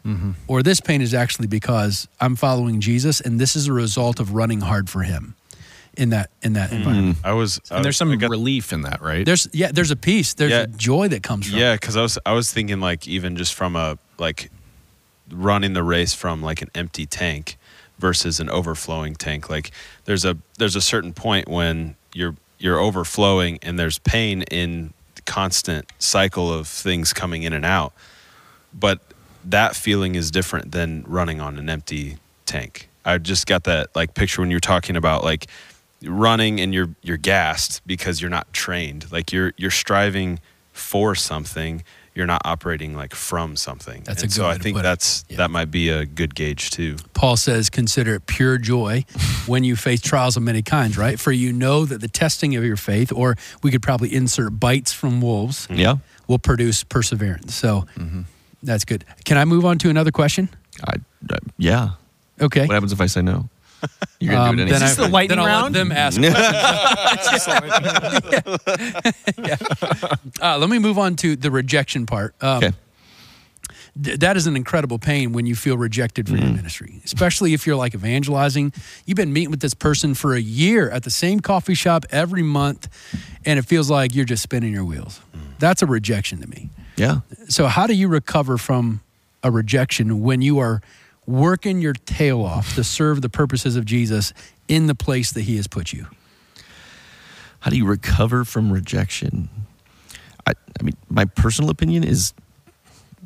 [0.06, 0.30] Mm-hmm.
[0.46, 4.32] Or this pain is actually because I'm following Jesus and this is a result of
[4.34, 5.34] running hard for him.
[5.96, 6.76] in that in that hmm.
[6.76, 7.16] environment.
[7.24, 7.58] I was.
[7.70, 9.24] I And there's was- some got- relief in that, right?
[9.24, 10.62] There's yeah, there's a peace, there's Yeah.
[10.62, 11.58] a joy that comes from.
[11.58, 14.50] Yeah, because I was I was thinking like even just from a like
[15.30, 17.56] running the race from like an empty tank
[17.98, 19.48] versus an overflowing tank.
[19.48, 19.70] Like
[20.04, 25.22] there's a there's a certain point when you're you're overflowing and there's pain in the
[25.22, 27.92] constant cycle of things coming in and out.
[28.72, 29.00] But
[29.46, 32.88] that feeling is different than running on an empty tank.
[33.04, 35.46] I just got that like picture when you're talking about like
[36.04, 39.10] running and you're you're gassed because you're not trained.
[39.12, 40.40] Like you're you're striving
[40.72, 41.82] for something.
[42.14, 44.02] You're not operating like from something.
[44.04, 45.36] That's a and good so I think that's Yeah.
[45.38, 46.96] that might be a good gauge too.
[47.12, 49.04] Paul says, consider it pure joy
[49.46, 51.20] when you face trials of many kinds, right?
[51.20, 54.92] For you know that the testing of your faith, or we could probably insert bites
[54.92, 55.96] from wolves, Yeah.
[56.26, 57.54] will produce perseverance.
[57.54, 58.22] So mm-hmm.
[58.62, 59.04] That's good.
[59.24, 60.48] Can I move on to another question?
[60.86, 60.94] I,
[61.30, 61.90] uh, yeah.
[62.40, 62.66] Okay.
[62.66, 63.48] What happens if I say no?
[64.20, 64.86] You're gonna Um, do it then anyway.
[64.86, 65.74] I- this the lightning then I'll round?
[65.74, 66.20] Let them ask.
[69.38, 69.56] Yeah.
[70.42, 72.34] Uh, let me move on to the rejection part.
[72.42, 72.72] Um, okay.
[74.02, 77.66] th- that is an incredible pain when you feel rejected for your ministry, especially if
[77.66, 78.72] you're like evangelizing.
[79.04, 82.42] You've been meeting with this person for a year at the same coffee shop every
[82.42, 82.88] month,
[83.44, 85.20] and it feels like you're just spinning your wheels.
[85.58, 86.70] That's a rejection to me.
[86.96, 87.20] Yeah.
[87.48, 89.00] So, how do you recover from
[89.42, 90.80] a rejection when you are
[91.26, 94.32] working your tail off to serve the purposes of Jesus
[94.68, 96.06] in the place that He has put you?
[97.60, 99.48] How do you recover from rejection?
[100.46, 102.32] I, I mean, my personal opinion is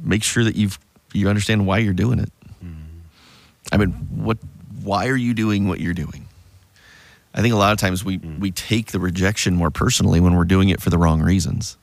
[0.03, 0.79] make sure that you've
[1.13, 2.33] you understand why you're doing it.
[2.65, 2.99] Mm-hmm.
[3.73, 4.39] I mean, what?
[4.83, 6.27] Why are you doing what you're doing?
[7.35, 8.39] I think a lot of times we mm.
[8.41, 11.77] we take the rejection more personally when we're doing it for the wrong reasons.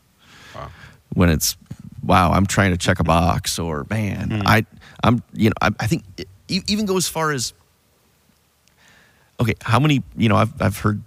[1.17, 1.57] When it's,
[2.03, 4.41] wow, I'm trying to check a box, or man, hmm.
[4.45, 4.65] I
[5.03, 7.53] I'm you know I, I think it even go as far as
[9.39, 11.01] okay, how many you know I've I've heard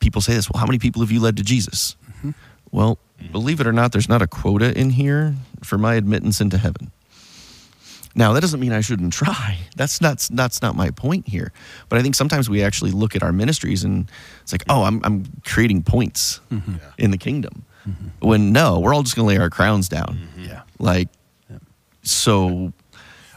[0.00, 0.50] people say this.
[0.50, 1.96] Well, how many people have you led to Jesus?
[2.08, 2.30] Mm-hmm.
[2.70, 2.98] Well,
[3.30, 6.90] believe it or not, there's not a quota in here for my admittance into heaven.
[8.14, 9.58] Now, that doesn't mean I shouldn't try.
[9.76, 11.52] That's not that's not my point here.
[11.90, 14.10] But I think sometimes we actually look at our ministries and
[14.42, 16.76] it's like, oh, I'm I'm creating points mm-hmm.
[16.96, 17.66] in the kingdom.
[18.20, 20.28] When no, we're all just going to lay our crowns down.
[20.38, 20.62] Yeah.
[20.78, 21.08] Like,
[22.02, 22.72] so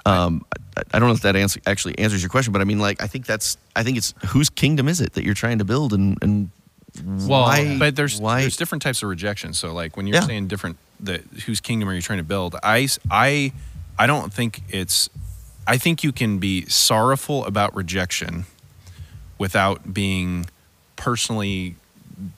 [0.06, 0.46] um,
[0.78, 3.02] I, I don't know if that answer, actually answers your question, but I mean, like,
[3.02, 5.94] I think that's, I think it's whose kingdom is it that you're trying to build,
[5.94, 6.50] and and
[7.04, 7.78] well, why?
[7.78, 8.42] but there's why?
[8.42, 9.54] there's different types of rejection.
[9.54, 10.28] So like when you're Yeah.
[10.28, 12.56] saying different, the whose kingdom are you trying to build?
[12.64, 13.52] I, I,
[14.00, 15.10] I don't think it's.
[15.68, 18.46] I think you can be sorrowful about rejection
[19.40, 20.46] without being
[20.96, 21.76] personally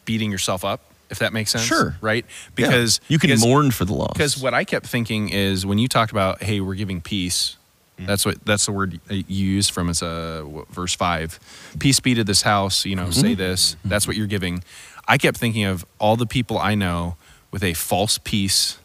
[0.06, 0.80] beating yourself up.
[1.10, 1.96] If that makes sense, Sure.
[2.02, 2.26] right?
[2.26, 2.52] Yeah.
[2.56, 4.13] Because you can because- mourn for the loss.
[4.13, 7.56] because what I kept thinking is when you talked about, hey, we're giving peace.
[7.98, 8.08] Mm-hmm.
[8.08, 11.39] That's what that's the word you use from it's uh, what, verse five.
[11.80, 12.86] Peace be to this house.
[12.86, 13.36] You know, say mm-hmm.
[13.38, 13.76] this.
[13.76, 13.89] Mm-hmm.
[13.89, 14.63] That's what you're giving.
[15.08, 17.15] I kept thinking of all the people I know
[17.50, 18.78] with a false peace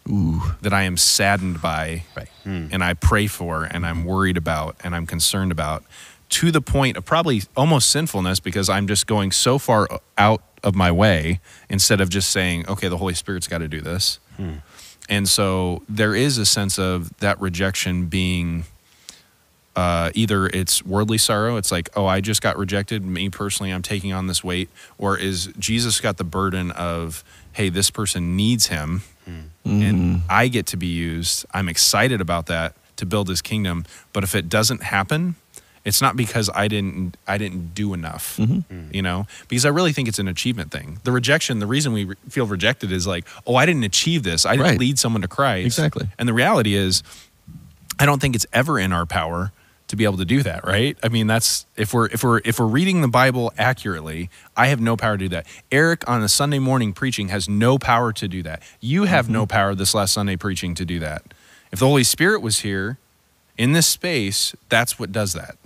[0.62, 2.28] that I am saddened by, Right.
[2.44, 2.68] Hmm.
[2.70, 5.82] and I pray for, and I'm worried about, and I'm concerned about,
[6.30, 10.74] to the point of probably almost sinfulness because I'm just going so far out of
[10.74, 14.18] my way instead of just saying, okay, the Holy Spirit's got to do this.
[14.36, 14.56] Hmm.
[15.08, 18.64] And so there is a sense of that rejection being
[19.74, 23.04] uh, either it's worldly sorrow, it's like, oh, I just got rejected.
[23.04, 24.68] Me personally, I'm taking on this weight.
[24.98, 29.40] Or is Jesus got the burden of, hey, this person needs him hmm.
[29.64, 30.26] and mm-hmm.
[30.28, 31.46] I get to be used.
[31.52, 33.86] I'm excited about that to build his kingdom.
[34.12, 35.36] But if it doesn't happen,
[35.84, 38.72] it's not because I didn't I didn't do enough, mm-hmm.
[38.72, 38.94] mm.
[38.94, 39.26] you know.
[39.48, 41.00] Because I really think it's an achievement thing.
[41.04, 44.46] The rejection, the reason we re- feel rejected is like, oh, I didn't achieve this.
[44.46, 44.78] I didn't Right.
[44.78, 45.66] lead someone to Christ.
[45.66, 46.08] Exactly.
[46.18, 47.02] And the reality is,
[47.98, 49.52] I don't think it's ever in our power
[49.92, 50.96] to be able to do that, right?
[51.02, 54.80] I mean, that's if we're if we're if we're reading the Bible accurately, I have
[54.80, 55.46] no power to do that.
[55.70, 58.62] Eric on a Sunday morning preaching has no power to do that.
[58.80, 59.48] You have no mm-hmm.
[59.48, 61.22] power this last Sunday preaching to do that.
[61.72, 62.98] If the Holy Spirit was here
[63.58, 65.56] in this space, that's what does that.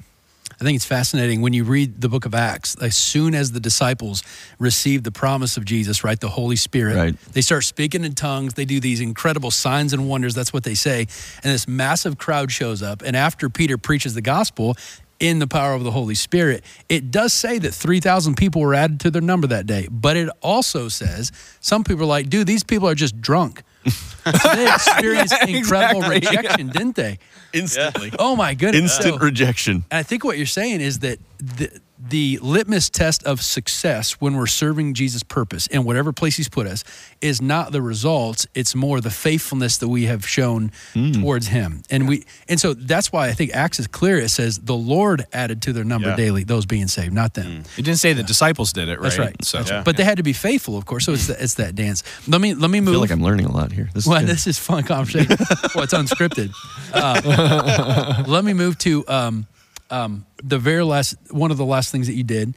[0.60, 2.76] I think it's fascinating when you read the book of Acts.
[2.80, 4.22] As soon as the disciples
[4.58, 7.14] receive the promise of Jesus, right, the Holy Spirit, Right.
[7.32, 8.54] they start speaking in tongues.
[8.54, 10.34] They do these incredible signs and wonders.
[10.34, 11.00] That's what they say.
[11.42, 13.02] And this massive crowd shows up.
[13.02, 14.76] And after Peter preaches the gospel
[15.20, 19.00] in the power of the Holy Spirit, it does say that 3,000 people were added
[19.00, 19.88] to their number that day.
[19.90, 23.62] But it also says some people are like, dude, these people are just drunk.
[23.90, 26.36] So they experienced incredible exactly.
[26.36, 27.18] rejection, didn't they?
[27.52, 28.82] instantly, Oh my goodness.
[28.98, 29.84] instant So- rejection.
[29.90, 34.46] I think what you're saying is that the, the litmus test of success when we're
[34.46, 36.84] serving Jesus' purpose in whatever place He's put us
[37.20, 40.72] is not the results; it's more the faithfulness that we have shown
[41.14, 41.82] towards Him.
[41.90, 44.18] And we, and so that's why I think Acts is clear.
[44.18, 46.16] It says the Lord added to their number Yeah.
[46.16, 47.62] daily those being saved, not them.
[47.78, 49.02] It didn't say the disciples did it, right?
[49.02, 49.44] That's right.
[49.44, 49.82] So, That's Yeah.
[49.82, 51.04] But they had to be faithful, of course.
[51.06, 52.02] So it's the, it's that dance.
[52.28, 52.92] Let me let me I move.
[52.94, 53.88] feel like I'm learning a lot here.
[53.94, 54.28] This is Well, good.
[54.28, 55.36] this is fun conversation.
[55.74, 56.52] well, it's unscripted.
[56.92, 59.46] Uh, let me move to um,
[59.90, 62.54] um, the very last one of the last things that you did.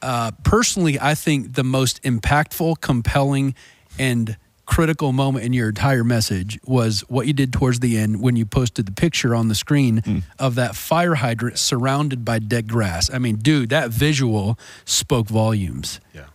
[0.00, 3.54] Uh, personally, I think the most impactful, compelling,
[3.98, 8.36] and critical moment in your entire message was what you did towards the end when
[8.36, 13.10] you posted the picture on the screen of that fire hydrant surrounded by dead grass.
[13.12, 16.00] I mean, dude, that visual spoke volumes.
[16.14, 16.26] Yeah.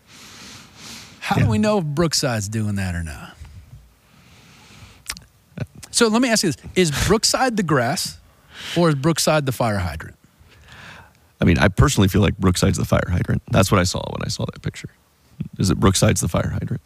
[1.20, 3.38] How do we know if Brookside's doing that or not?
[5.92, 8.18] So let me ask you this: Is Brookside the grass,
[8.76, 10.18] or is Brookside the fire hydrant?
[11.44, 13.42] I mean, I personally feel like Brookside's the fire hydrant.
[13.52, 14.88] That's what I saw when I saw that picture.
[15.60, 16.80] Is it Brookside's the fire hydrant?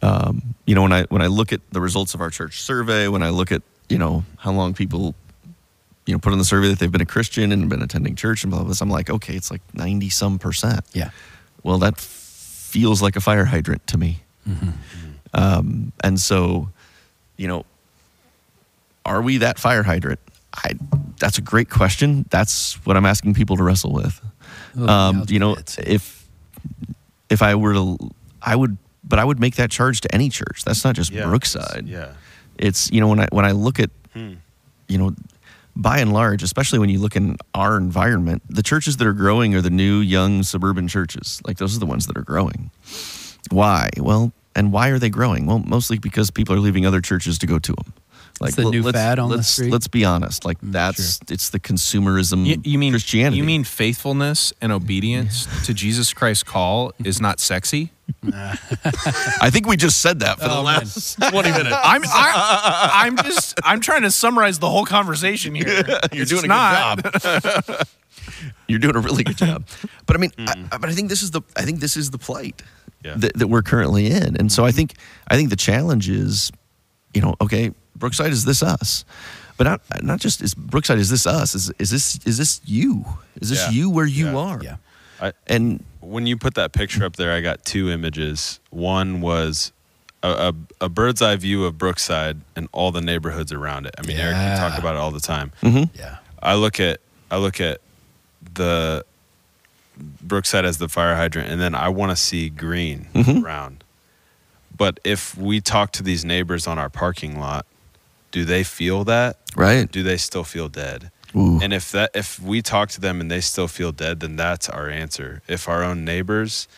[0.00, 3.06] Um, you know, when I when I look at the results of our church survey,
[3.06, 3.60] when I look at
[3.90, 5.14] you know how long people
[6.06, 8.44] you know put in the survey that they've been a Christian and been attending church
[8.44, 10.80] and blah blah, blah I'm like, okay, it's like ninety some percent.
[10.94, 11.10] Yeah.
[11.62, 14.22] Well, that feels like a fire hydrant to me.
[15.34, 16.70] Um, and so,
[17.36, 17.66] you know,
[19.04, 20.20] are we that fire hydrant?
[20.64, 20.72] I,
[21.18, 22.24] that's a great question.
[22.30, 24.20] That's what I'm asking people to wrestle with.
[24.78, 26.26] Oh, Um, you know, it's- if
[27.28, 27.98] if I were to,
[28.40, 30.62] I would, but I would make that charge to any church.
[30.64, 31.26] That's not just Yeah.
[31.26, 31.86] Brookside.
[31.88, 32.12] Yeah.
[32.58, 34.34] It's you know when I when I look at Hmm.
[34.88, 35.14] you know,
[35.74, 39.54] by and large, especially when you look in our environment, the churches that are growing
[39.54, 41.40] are the new, young suburban churches.
[41.46, 42.70] Like those are the ones that are growing.
[43.50, 43.90] Why?
[43.98, 45.44] Well, and why are they growing?
[45.46, 47.92] Well, mostly because people are leaving other churches to go to them.
[48.40, 49.72] Like the l- new fad on the street?
[49.72, 50.44] Let's be honest.
[50.44, 52.44] Like that's it's the consumerism.
[52.44, 53.38] You, you mean Christianity?
[53.38, 57.92] You mean faithfulness and obedience to Jesus Christ's call is not sexy?
[58.32, 60.78] I think we just said that for the Oh, man.
[60.80, 61.74] last twenty minutes.
[61.82, 65.66] I'm I, I'm just I'm trying to summarize the whole conversation here.
[66.12, 67.02] You're It's doing a not.
[67.02, 67.86] good job.
[68.68, 69.66] You're doing a really good job.
[70.06, 70.68] But I mean, Mm.
[70.72, 72.62] I, but I think this is the I think this is the plight
[73.04, 73.14] Yeah.
[73.16, 74.68] that, that we're currently in, and so Mm-hmm.
[74.68, 74.94] I think
[75.28, 76.50] I think the challenge is,
[77.14, 79.04] you know, okay, Brookside is this us,
[79.56, 83.04] but not not just is Brookside is this us is is this is this you
[83.40, 83.70] is this Yeah.
[83.70, 84.36] you where you Yeah.
[84.36, 84.76] are Yeah.
[85.20, 88.60] I, and when you put that picture up there, I got two images.
[88.70, 89.72] One was
[90.22, 93.94] a, a, a bird's eye view of Brookside and all the neighborhoods around it.
[93.98, 95.52] I mean, Eric, you talk about it all the time.
[95.62, 95.96] Mm-hmm.
[95.98, 96.18] Yeah.
[96.42, 97.80] I look at I look at
[98.54, 99.04] the
[100.20, 103.44] Brookside as the fire hydrant, and then I want to see green mm-hmm.
[103.44, 103.82] around.
[104.76, 107.64] But if we talk to these neighbors on our parking lot,
[108.30, 109.38] do they feel that?
[109.54, 111.10] right Do they still feel dead?
[111.34, 111.60] Ooh.
[111.62, 114.68] And if that if we talk to them and they still feel dead, then that's
[114.68, 115.42] our answer.
[115.48, 116.68] If our own neighbors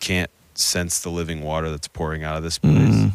[0.00, 3.10] can't sense the living water that's pouring out of this place,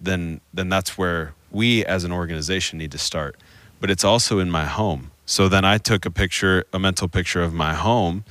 [0.00, 3.36] then then that's where we as an organization need to start.
[3.80, 5.10] But it's also in my home.
[5.26, 8.24] So then I took a picture, a mental picture of my home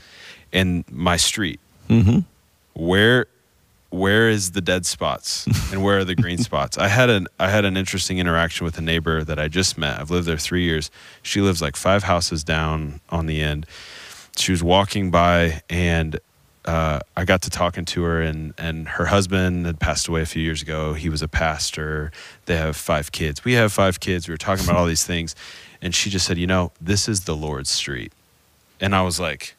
[0.53, 1.59] and my street.
[1.89, 2.19] mm-hmm.
[2.73, 3.27] Where
[3.89, 6.77] where is the dead spots and where are the green spots?
[6.77, 9.99] I had an I had an interesting interaction with a neighbor that I just met.
[9.99, 10.91] I've lived there three years.
[11.21, 13.65] She lives like five houses down on the end.
[14.37, 16.19] She was walking by and
[16.65, 20.25] uh, I got to talking to her and and her husband had passed away a
[20.25, 20.93] few years ago.
[20.93, 22.11] He was a pastor.
[22.45, 23.45] They have five kids.
[23.45, 24.27] We have five kids.
[24.27, 25.35] We were talking about all these things,
[25.81, 28.13] and she just said, "You know, this is the Lord's street,"
[28.81, 29.55] and I was like,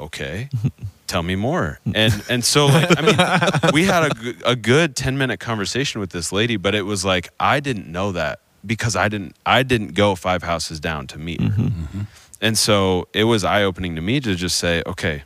[0.00, 0.48] "Okay."
[1.08, 1.80] tell me more.
[1.94, 6.10] And and so like i mean we had a, a good 10 minute conversation with
[6.10, 9.94] this lady but it was like i didn't know that because i didn't i didn't
[9.94, 11.48] go five houses down to meet her.
[11.48, 11.62] Mm-hmm.
[11.66, 12.00] Mm-hmm.
[12.40, 15.24] And so it was eye opening to me to just say okay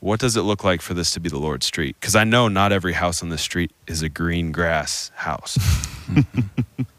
[0.00, 1.96] what does it look like for this to be the lord's street?
[2.00, 5.58] Because i know not every house on the street is a green grass house.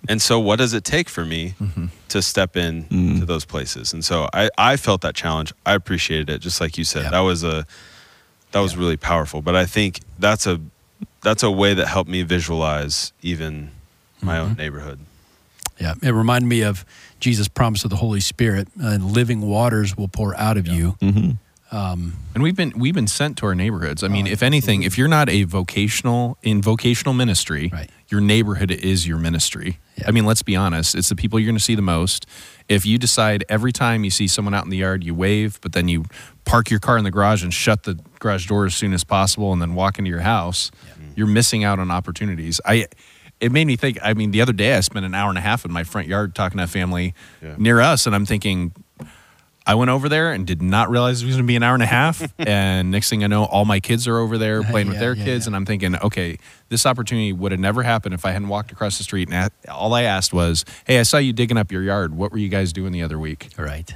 [0.07, 1.87] And so what does it take for me mm-hmm.
[2.09, 3.19] to step in mm.
[3.19, 3.93] to those places?
[3.93, 5.53] And so I, I felt that challenge.
[5.65, 7.03] I appreciated it just like you said.
[7.03, 7.11] Yeah.
[7.11, 7.65] that was a
[8.55, 10.59] that was really powerful but i think that's a
[11.21, 13.69] that's a way that helped me visualize even
[14.21, 14.97] my own neighborhood
[15.77, 15.95] Yeah.
[16.01, 16.85] It reminded me of
[17.19, 20.95] Jesus' promise of the Holy Spirit, and living waters will pour out of you.
[21.01, 21.31] Mm-hmm.
[21.71, 24.03] And we've been we've been sent to our neighborhoods.
[24.03, 27.89] I mean, if anything, if you're not a vocational in vocational ministry, Right.
[28.09, 29.79] your neighborhood is your ministry.
[29.97, 30.05] Yeah.
[30.07, 32.25] I mean, let's be honest, it's the people you're going to see the most.
[32.67, 35.73] If you decide every time you see someone out in the yard, you wave, but
[35.73, 36.05] then you
[36.45, 39.53] park your car in the garage and shut the garage door as soon as possible
[39.53, 40.71] and then walk into your house,
[41.15, 42.59] you're missing out on opportunities.
[42.65, 42.87] I
[43.41, 45.41] it made me think, I mean, the other day I spent an hour and a
[45.41, 47.13] half in my front yard talking to a family
[47.43, 47.55] Yeah.
[47.57, 48.71] near us and I'm thinking
[49.67, 51.73] I went over there and did not realize it was going to be an hour
[51.73, 52.21] and a half.
[52.39, 54.99] and next thing I know, all my kids are over there uh, playing with Yeah,
[55.01, 55.45] their yeah, kids.
[55.45, 55.49] yeah.
[55.49, 56.37] And I'm thinking, okay,
[56.69, 59.29] this opportunity would have never happened if I hadn't walked across the street.
[59.31, 62.15] And all I asked was, hey, I saw you digging up your yard.
[62.15, 63.49] What were you guys doing the other week?
[63.57, 63.93] Right.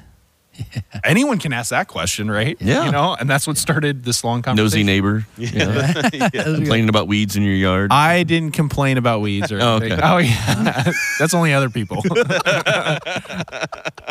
[1.04, 2.58] Anyone can ask that question, right?
[2.60, 2.86] Yeah.
[2.86, 4.66] You know, and that's what started this long conversation.
[4.66, 5.26] Nosy neighbor.
[5.38, 6.44] Yeah.
[6.44, 7.92] Complaining about weeds in your yard.
[7.92, 9.94] I didn't complain about weeds or Oh, anything.
[9.94, 10.02] okay.
[10.04, 10.92] Oh, yeah.
[11.20, 12.04] that's only other people.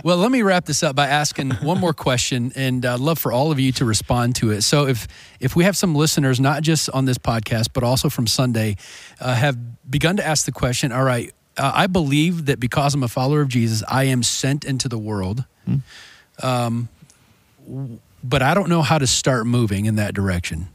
[0.05, 3.32] Well, let me wrap this up by asking one more question, and I'd love for
[3.32, 4.62] all of you to respond to it.
[4.62, 5.07] So, if
[5.40, 8.76] if we have some listeners, not just on this podcast, but also from Sunday,
[9.20, 9.57] uh, have
[9.90, 13.40] begun to ask the question, all right, uh, I believe that because I'm a follower
[13.40, 15.44] of Jesus, I am sent into the world,
[16.43, 16.89] um,
[18.24, 20.68] but I don't know how to start moving in that direction.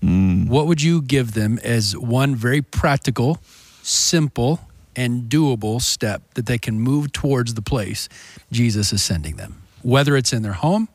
[0.49, 3.39] What would you give them as one very practical,
[3.81, 4.59] simple,
[4.95, 8.07] and doable step that they can move towards the place
[8.51, 9.61] Jesus is sending them?
[9.81, 10.87] Whether it's in their home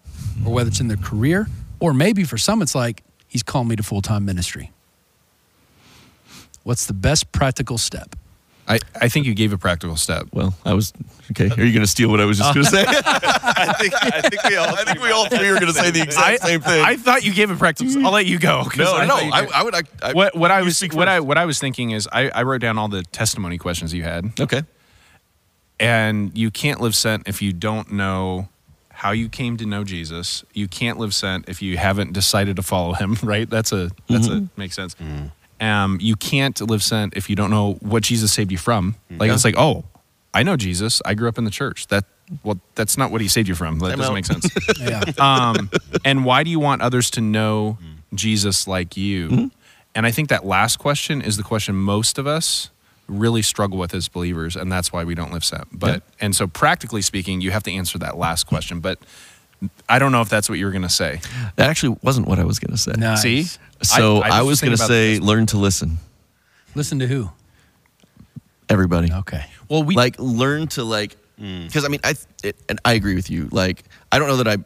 [0.47, 1.49] or whether it's in their career,
[1.81, 4.73] or maybe for some it's like, He's calling me to full time ministry.
[6.63, 8.17] What's the best practical step?
[8.69, 10.27] I, I think you gave a practical step.
[10.33, 10.93] well, I was
[11.31, 11.47] okay.
[11.49, 12.85] Are you going to steal what I was just going to say?
[12.87, 15.91] I think I think we all I think we all three are going to say
[15.91, 16.85] the exact I, same thing.
[16.85, 17.91] I thought you gave a practical.
[17.91, 18.05] Step.
[18.05, 18.65] I'll let you go.
[18.77, 19.17] no, I no.
[19.17, 19.61] thought I.
[19.61, 19.75] I would.
[19.75, 22.29] I, I, what what I was speak what I what I was thinking is I,
[22.29, 24.63] I wrote down all the testimony questions you had, Okay.
[25.81, 28.49] and you can't live sent if you don't know
[28.91, 30.45] how you came to know Jesus.
[30.53, 33.17] You can't live sent if you haven't decided to follow Him.
[33.23, 33.49] Right?
[33.49, 34.61] That's a that's a mm-hmm.
[34.61, 34.95] makes sense.
[34.97, 35.27] Mm-hmm.
[35.61, 38.95] Um, you can't live sent if you don't know what Jesus saved you from.
[39.11, 39.35] Like Yeah.
[39.35, 39.85] it's like oh,
[40.35, 41.01] I know Jesus.
[41.05, 41.87] I grew up in the church.
[41.89, 42.05] That
[42.45, 43.79] well, that's not what He saved you from.
[43.79, 44.15] That doesn't out.
[44.15, 44.47] make sense.
[44.81, 45.03] Yeah.
[45.19, 45.71] um,
[46.05, 47.79] and why do you want others to know
[48.15, 49.51] Jesus like you?
[49.95, 52.71] And I think that last question is the question most of us
[53.09, 55.67] really struggle with as believers, and that's why we don't live sent.
[55.73, 56.01] But Yeah.
[56.27, 58.81] and so practically speaking, you have to answer that last question.
[58.81, 58.99] But
[59.89, 61.21] I don't know if that's what you were going to say.
[61.57, 62.93] That actually wasn't what I was going to say.
[62.97, 63.23] Nice.
[63.23, 63.45] See,
[63.83, 65.99] So I- I, I was was going to say, learn to listen.
[66.75, 67.31] Listen to who?
[68.69, 69.13] Everybody.
[69.13, 69.45] Okay.
[69.69, 73.31] Well, we like learn to like because I mean I it, and I agree with
[73.31, 73.49] you.
[73.53, 74.57] Like I don't know that I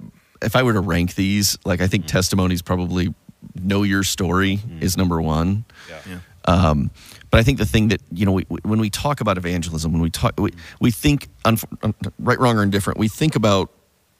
[0.44, 3.14] if I were to rank these, like I think testimonies probably
[3.54, 5.64] know your story is number one.
[5.88, 6.18] Yeah.
[6.46, 6.90] Um,
[7.30, 9.92] but I think the thing that you know we, we- when we talk about evangelism,
[9.92, 12.98] when we talk, we, we think unf- um, right, wrong, or indifferent.
[12.98, 13.70] We think about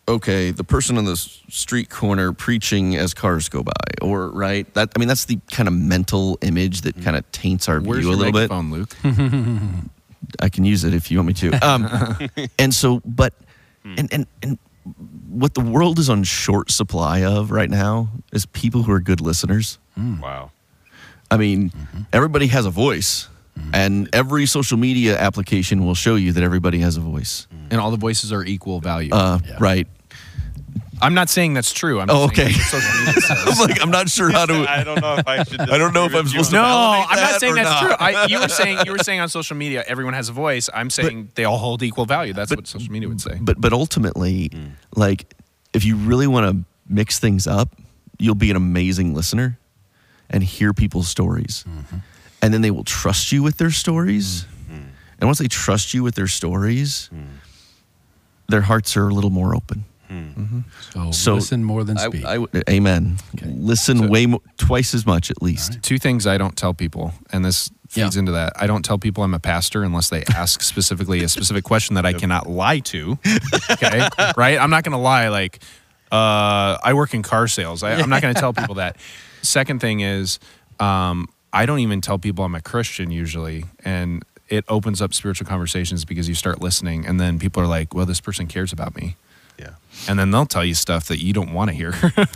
[0.09, 4.73] okay, the person on the street corner preaching as cars go by, or right.
[4.75, 7.05] That I mean, that's the kind of mental image that mm-hmm.
[7.05, 8.51] kind of taints our where's view a little bit.
[8.51, 8.97] microphone, Luke?
[10.41, 11.67] I can use it if you want me to.
[11.67, 11.89] Um,
[12.59, 13.35] and so, but
[13.83, 13.95] hmm.
[13.99, 14.59] and and and
[15.29, 19.21] what the world is on short supply of right now is people who are good
[19.21, 19.79] listeners.
[19.95, 20.21] Hmm.
[20.21, 20.51] Wow.
[21.31, 22.03] I mean, mm-hmm.
[22.13, 23.29] everybody has a voice,
[23.59, 23.71] mm-hmm.
[23.73, 27.47] and every social media application will show you that everybody has a voice.
[27.71, 29.13] And all the voices are equal value.
[29.13, 29.57] Uh, Yeah.
[29.61, 29.89] Right.
[31.03, 31.99] I'm not saying that's true.
[31.99, 32.45] I'm Oh, okay.
[32.45, 33.61] that's what social media says.
[33.61, 34.55] I'm like, I'm not sure how to.
[34.69, 35.61] I don't know if I should.
[35.61, 37.83] I don't know if I'm supposed you to No, I'm that not saying that's not.
[37.83, 37.97] true.
[37.99, 40.71] I, you were saying you were saying on social media everyone has a voice.
[40.73, 42.33] I'm saying they all hold equal value.
[42.33, 43.37] That's what social media would say.
[43.41, 44.71] But but ultimately, mm.
[44.95, 45.35] like,
[45.75, 47.75] if you really want to mix things up,
[48.21, 49.59] you'll be an amazing listener,
[50.31, 51.97] and hear people's stories, mm-hmm.
[52.41, 54.45] and then they will trust you with their stories.
[54.71, 54.83] Mm-hmm.
[55.19, 57.27] And once they trust you with their stories, mm.
[58.53, 59.85] Their hearts are a little more open.
[60.91, 62.23] So, So, listen more than speak.
[62.27, 63.17] I would- amen.
[63.43, 65.79] Listen So- way mo- twice as much at least.
[65.83, 68.19] Two things I don't tell people, and this feeds Yeah.
[68.21, 68.53] into that.
[68.57, 72.05] I don't tell people I'm a pastor unless they ask specifically a specific question that
[72.05, 73.19] I cannot lie to.
[73.71, 74.59] Okay, right?
[74.61, 75.61] I'm not going to lie like
[76.13, 77.83] uh, I work in car sales.
[77.83, 78.97] I, I'm not going to tell people that.
[79.41, 80.39] Second thing is
[80.79, 84.23] um, I don't even tell people I'm a Christian usually, and
[84.53, 88.07] it opens up spiritual conversations because you start listening, and then people are like, "Well,
[88.07, 89.17] this person cares about me,"
[89.59, 89.71] Yeah.
[90.09, 91.93] and then they'll tell you stuff that you don't want to hear.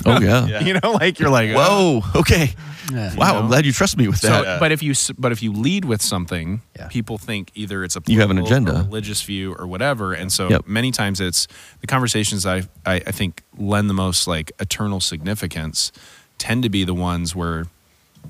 [0.06, 0.46] Oh yeah.
[0.52, 0.60] Yeah.
[0.66, 2.20] you know, like you're like, "Oh." Whoa.
[2.20, 2.54] Okay.
[2.92, 3.14] Yeah.
[3.16, 3.32] Wow.
[3.32, 3.38] know?
[3.40, 4.44] I'm glad you trust me with So, that.
[4.44, 4.58] Yeah.
[4.60, 6.86] but if you but if you lead with something, Yeah.
[6.88, 8.72] people think either it's a You have an agenda.
[8.72, 10.12] religious view, or whatever.
[10.14, 10.66] And so Yep.
[10.68, 11.48] many times it's
[11.80, 15.90] the conversations I, I I think lend the most like eternal significance
[16.38, 17.66] tend to be the ones where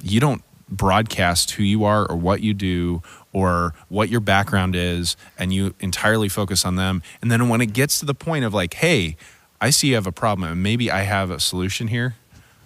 [0.02, 3.00] you don't broadcast who you are or what you do
[3.32, 7.72] or what your background is and you entirely focus on them and then when it
[7.72, 9.16] gets to the point of like hey
[9.60, 12.16] i see you have a problem and maybe i have a solution here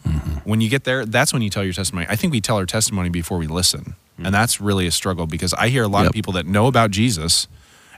[0.06, 0.30] mm-hmm.
[0.48, 2.64] when you get there that's when you tell your testimony i think we tell our
[2.64, 4.24] testimony before we listen mm-hmm.
[4.24, 6.08] and that's really a struggle because i hear a lot Yep.
[6.08, 7.48] of people that know about jesus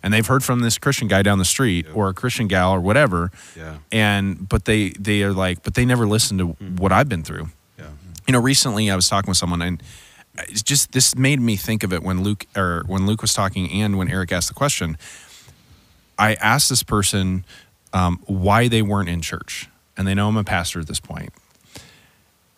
[0.02, 2.80] and they've heard from this christian guy down the street or a christian gal or
[2.80, 3.76] whatever Yeah.
[3.92, 6.76] and but they they are like but they never listen to mm-hmm.
[6.76, 7.50] what i've been through.
[8.32, 9.82] You know recently i was talking with someone and
[10.48, 13.70] it's just this made me think of it when luke or when luke was talking
[13.70, 14.96] and when eric asked the question
[16.18, 17.44] i asked this person
[17.92, 21.32] um, why they weren't in church, and they know I'm a pastor at this point.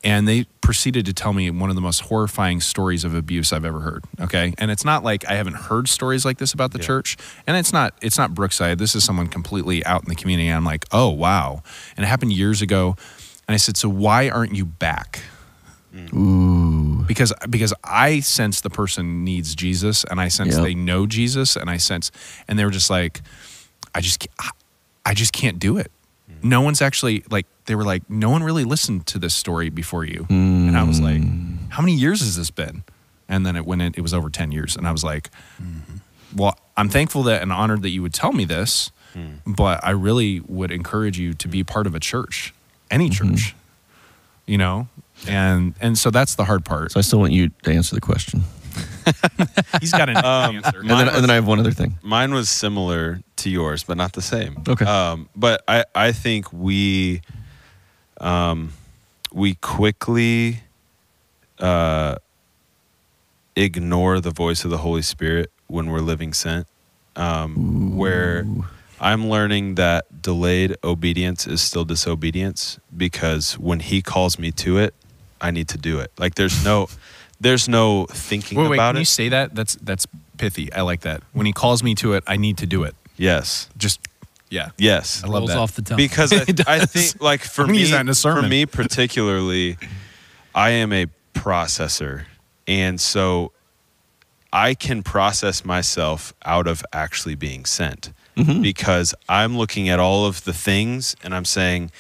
[0.03, 3.65] And they proceeded to tell me one of the most horrifying stories of abuse I've
[3.65, 4.05] ever heard.
[4.21, 7.17] Okay, and it's not like I haven't heard stories like this about the church,
[7.47, 8.79] and it's not it's not Brookside.
[8.79, 10.49] This is someone completely out in the community.
[10.49, 11.63] And I'm like, oh wow,
[11.97, 12.97] and it happened years ago.
[13.49, 15.23] And I said, so why aren't you back?
[17.07, 20.65] Because because I sense the person needs Jesus, and I sense Yep.
[20.65, 22.11] they know Jesus, and I sense,
[22.49, 23.23] and they were just like,
[23.95, 24.27] I just
[25.07, 25.91] I just can't do it.
[26.31, 26.45] Mm.
[26.45, 30.05] No one's actually like they were like no one really listened to this story before
[30.05, 31.71] you, and I was like, mm.
[31.71, 32.83] how many years has this been?
[33.29, 35.31] And then it went in, it was over ten years, and I was like,
[35.63, 35.99] mm-hmm.
[36.37, 39.37] well, I'm thankful that and honored that you would tell me this, hmm.
[39.47, 42.53] but I really would encourage you to be part of a church,
[42.91, 43.35] any mm-hmm.
[43.35, 43.55] church,
[44.45, 44.89] you know,
[45.29, 46.93] and and so that's the hard part.
[46.93, 48.43] So I still want you to answer the question.
[49.81, 50.81] He's got an answer.
[50.81, 51.97] And then, and then I have one other thing.
[52.03, 54.63] Mine was similar to yours, but not the same.
[54.67, 54.85] Okay.
[54.85, 57.23] Um, but I, I think we,
[58.21, 58.73] um,
[59.33, 60.61] we quickly,
[61.59, 62.17] uh,
[63.57, 66.67] ignore the voice of the Holy Spirit when we're living sent.
[67.17, 68.45] Um, where
[69.01, 74.95] I'm learning that delayed obedience is still disobedience because when He calls me to it,
[75.41, 76.11] I need to do it.
[76.19, 76.89] Like there's no,
[77.41, 79.01] there's no thinking Wait, wait, about can it.
[79.01, 79.55] you say that?
[79.55, 80.07] That's that's
[80.39, 80.73] pithy.
[80.73, 81.23] I like that.
[81.33, 82.95] When he calls me to it, I need to do it.
[83.17, 83.69] yes.
[83.77, 84.01] Just
[84.51, 84.71] yeah.
[84.79, 85.23] Yes.
[85.25, 85.59] I love Rolls that.
[85.59, 85.97] off the tongue.
[85.97, 89.77] because I, I think like for me, that in a for me particularly,
[90.55, 92.25] I am a processor,
[92.67, 93.51] and so
[94.53, 98.63] I can process myself out of actually being sent mm-hmm.
[98.63, 101.91] because I'm looking at all of the things and I'm saying.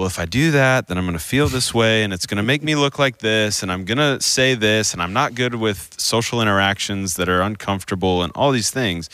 [0.00, 2.38] Well, if I do that, then I'm going to feel this way and it's going
[2.38, 5.34] to make me look like this and I'm going to say this and I'm not
[5.34, 9.10] good with social interactions that are uncomfortable and all these things.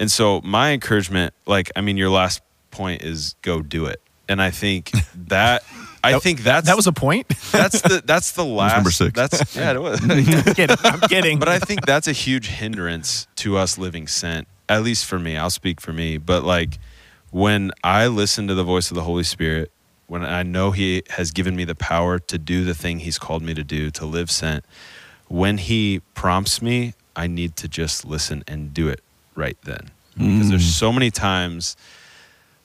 [0.00, 2.42] And so my encouragement, like, I mean, your last
[2.72, 4.02] point is go do it.
[4.28, 4.90] And I think
[5.28, 5.62] that,
[6.02, 7.28] I think that's, That was a point.
[7.52, 9.12] that's the, that's the last, number six.
[9.14, 10.00] That's, yeah, it was.
[10.02, 10.76] I'm kidding.
[10.82, 11.38] I'm kidding.
[11.38, 15.36] but I think that's a huge hindrance to us living sent, at least for me.
[15.36, 16.18] I'll speak for me.
[16.18, 16.80] But like,
[17.30, 19.70] when I listen to the voice of the Holy Spirit,
[20.10, 23.42] when I know He has given me the power to do the thing He's called
[23.44, 24.64] me to do, to live sent,
[25.28, 29.00] when He prompts me, I need to just listen and do it
[29.36, 29.90] right then.
[30.14, 30.78] Because there's mm.
[30.78, 31.76] so many times,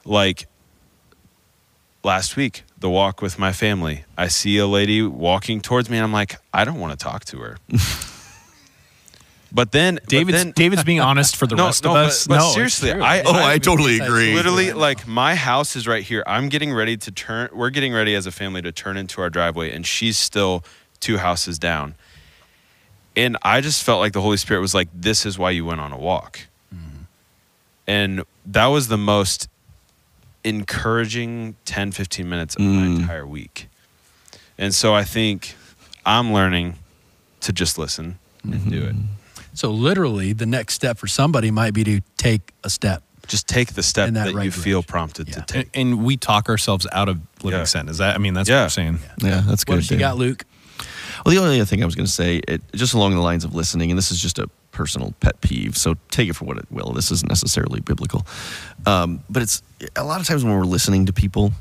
[0.04, 0.48] like
[2.04, 6.04] last week, the walk with my family, I see a lady walking towards me, and
[6.04, 7.58] I'm like, I don't want to talk to her.
[9.56, 12.06] but then, but David's then, David's being honest for the no, rest no, of but-
[12.08, 12.28] us.
[12.28, 12.92] but no, it's seriously.
[12.92, 14.36] I- Oh, I totally agree.
[14.36, 18.14] literally like my house is right here i'm getting ready to turn we're getting ready
[18.14, 20.64] as a family to turn into our driveway and she's still
[21.00, 21.96] two houses down
[23.16, 25.80] and i just felt like the holy spirit was like this is why you went
[25.82, 26.42] on a walk
[27.88, 29.48] and that was the most
[30.44, 33.00] encouraging 10 15 minutes of my Mm.
[33.02, 33.68] entire week
[34.58, 35.56] and so i think
[36.06, 36.76] i'm learning
[37.42, 38.96] to just listen and do it
[39.56, 43.02] So literally, the next step for somebody might be to take a step.
[43.28, 45.34] just take the step that, that you feel prompted Yeah.
[45.36, 47.66] to take and we talk ourselves out of living Yeah.
[47.66, 47.90] sin.
[47.90, 48.14] Is that?
[48.14, 48.58] I mean, that's Yeah.
[48.58, 49.00] what I'm saying.
[49.24, 49.72] Yeah, that's good.
[49.72, 50.46] What else you got, Luke?
[51.26, 53.44] Well, the only other thing I was going to say, it, just along the lines
[53.44, 56.58] of listening, and this is just a personal pet peeve, so take it for what
[56.60, 56.94] it will.
[56.94, 58.28] This isn't necessarily biblical,
[58.86, 59.64] um, but it's
[59.96, 61.52] a lot of times when we're listening to people,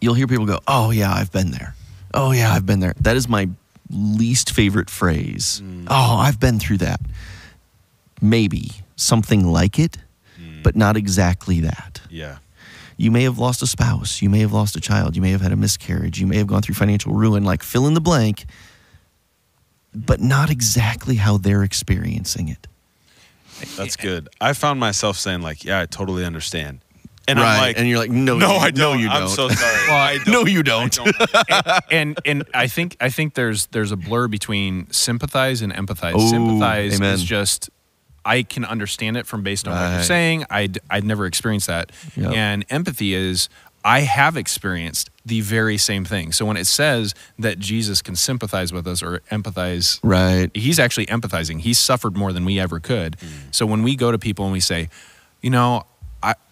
[0.00, 1.74] you'll hear people go, "Oh yeah, I've been there.
[2.12, 3.48] Oh yeah, I've been there." That is my
[3.90, 5.60] least favorite phrase.
[5.62, 5.86] Mm.
[5.88, 7.00] Oh, I've been through that.
[8.20, 9.98] Maybe something like it,
[10.40, 10.62] mm.
[10.62, 12.00] but not exactly that.
[12.10, 12.38] yeah
[12.96, 14.22] You may have lost a spouse.
[14.22, 15.16] You may have lost a child.
[15.16, 16.20] You may have had a miscarriage.
[16.20, 18.46] You may have gone through financial ruin, like fill in the blank,
[19.94, 22.66] but not exactly how they're experiencing it.
[23.76, 24.28] That's good.
[24.40, 26.80] I found myself saying like, "Yeah, I totally understand,"
[27.26, 27.54] and right.
[27.54, 28.96] I'm like, and you're like, no, "No, you, I don't.
[28.96, 29.74] No, you I'm so sorry.
[29.90, 30.32] I don't.
[30.32, 30.92] no, you don't.
[30.92, 31.16] don't.
[31.90, 36.16] and and I think I think there's there's a blur between sympathize and empathize.
[36.16, 37.14] Ooh, sympathize amen.
[37.14, 37.70] is just
[38.24, 40.44] I can understand it from based on what you're saying.
[40.50, 41.92] I'd I'd never experienced that.
[42.16, 42.32] Yep.
[42.32, 43.48] And empathy is
[43.84, 46.32] I have experienced the very same thing.
[46.32, 50.50] So when it says that Jesus can sympathize with us or empathize Right.
[50.54, 51.60] he's actually empathizing.
[51.60, 53.16] He's suffered more than we ever could.
[53.20, 53.26] Hmm.
[53.50, 54.88] So when we go to people and we say,
[55.42, 55.93] you know, I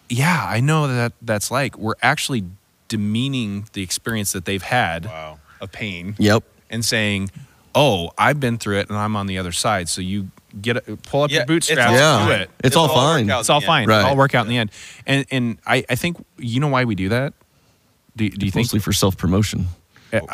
[0.09, 2.43] yeah, I know that that's like, we're actually
[2.87, 5.39] demeaning the experience that they've had Wow.
[5.61, 6.43] of pain Yep.
[6.69, 7.31] and saying,
[7.73, 10.29] "Oh, I've been through it and I'm on the other side." So you
[10.61, 12.37] get a, pull up Yeah, your bootstraps, it's all Yeah.
[12.37, 12.49] do it.
[12.63, 13.29] It's all It'll fine.
[13.29, 13.65] It's all in the end.
[13.65, 13.87] fine.
[13.87, 13.97] Right.
[13.99, 14.71] It'll all work out in the end.
[15.07, 17.33] And and I, I think you know why we do that.
[18.15, 19.67] Do, do you think Mostly for self promotion.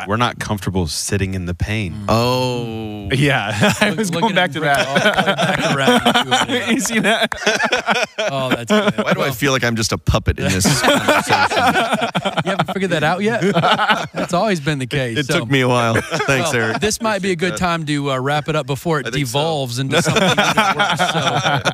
[0.08, 1.96] We're not comfortable sitting in the pain.
[2.08, 4.88] Oh, Yeah, I was Look going back to that.
[4.88, 6.70] all the way back around to it.
[6.74, 7.34] you see that?
[8.32, 9.04] Oh, that's good.
[9.04, 12.10] why do I feel like I'm just a puppet in this conversation?
[12.46, 13.42] You haven't figured that out yet?
[14.14, 15.18] That's always been the case.
[15.18, 15.96] It So- took me a while.
[15.96, 16.80] Thanks, well, Eric.
[16.82, 19.26] This might be a good time to uh, wrap it up before it I think
[19.28, 19.40] so.
[19.40, 20.36] devolves into something even
[20.78, 21.00] worse.
[21.00, 21.20] So,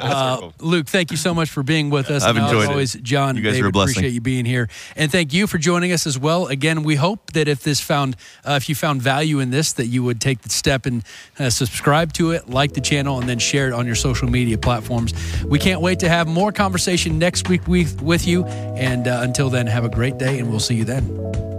[0.06, 2.24] uh, Luke, thank you so much for being with us.
[2.24, 2.72] I've And enjoyed as it.
[2.72, 3.92] always, John, You guys are David, a blessing.
[3.96, 6.46] appreciate you being here, and thank you for joining us as well.
[6.48, 9.88] Again, we hope that if this found, uh, if you found value in this, that
[9.88, 11.04] you would take the step and
[11.40, 14.58] uh, subscribe to it, like the channel, and then share it on your social media
[14.58, 15.14] platforms.
[15.46, 18.46] We can't wait to have more conversation next week with, you.
[18.46, 21.55] And uh, until then, have a great day, and we'll see you then.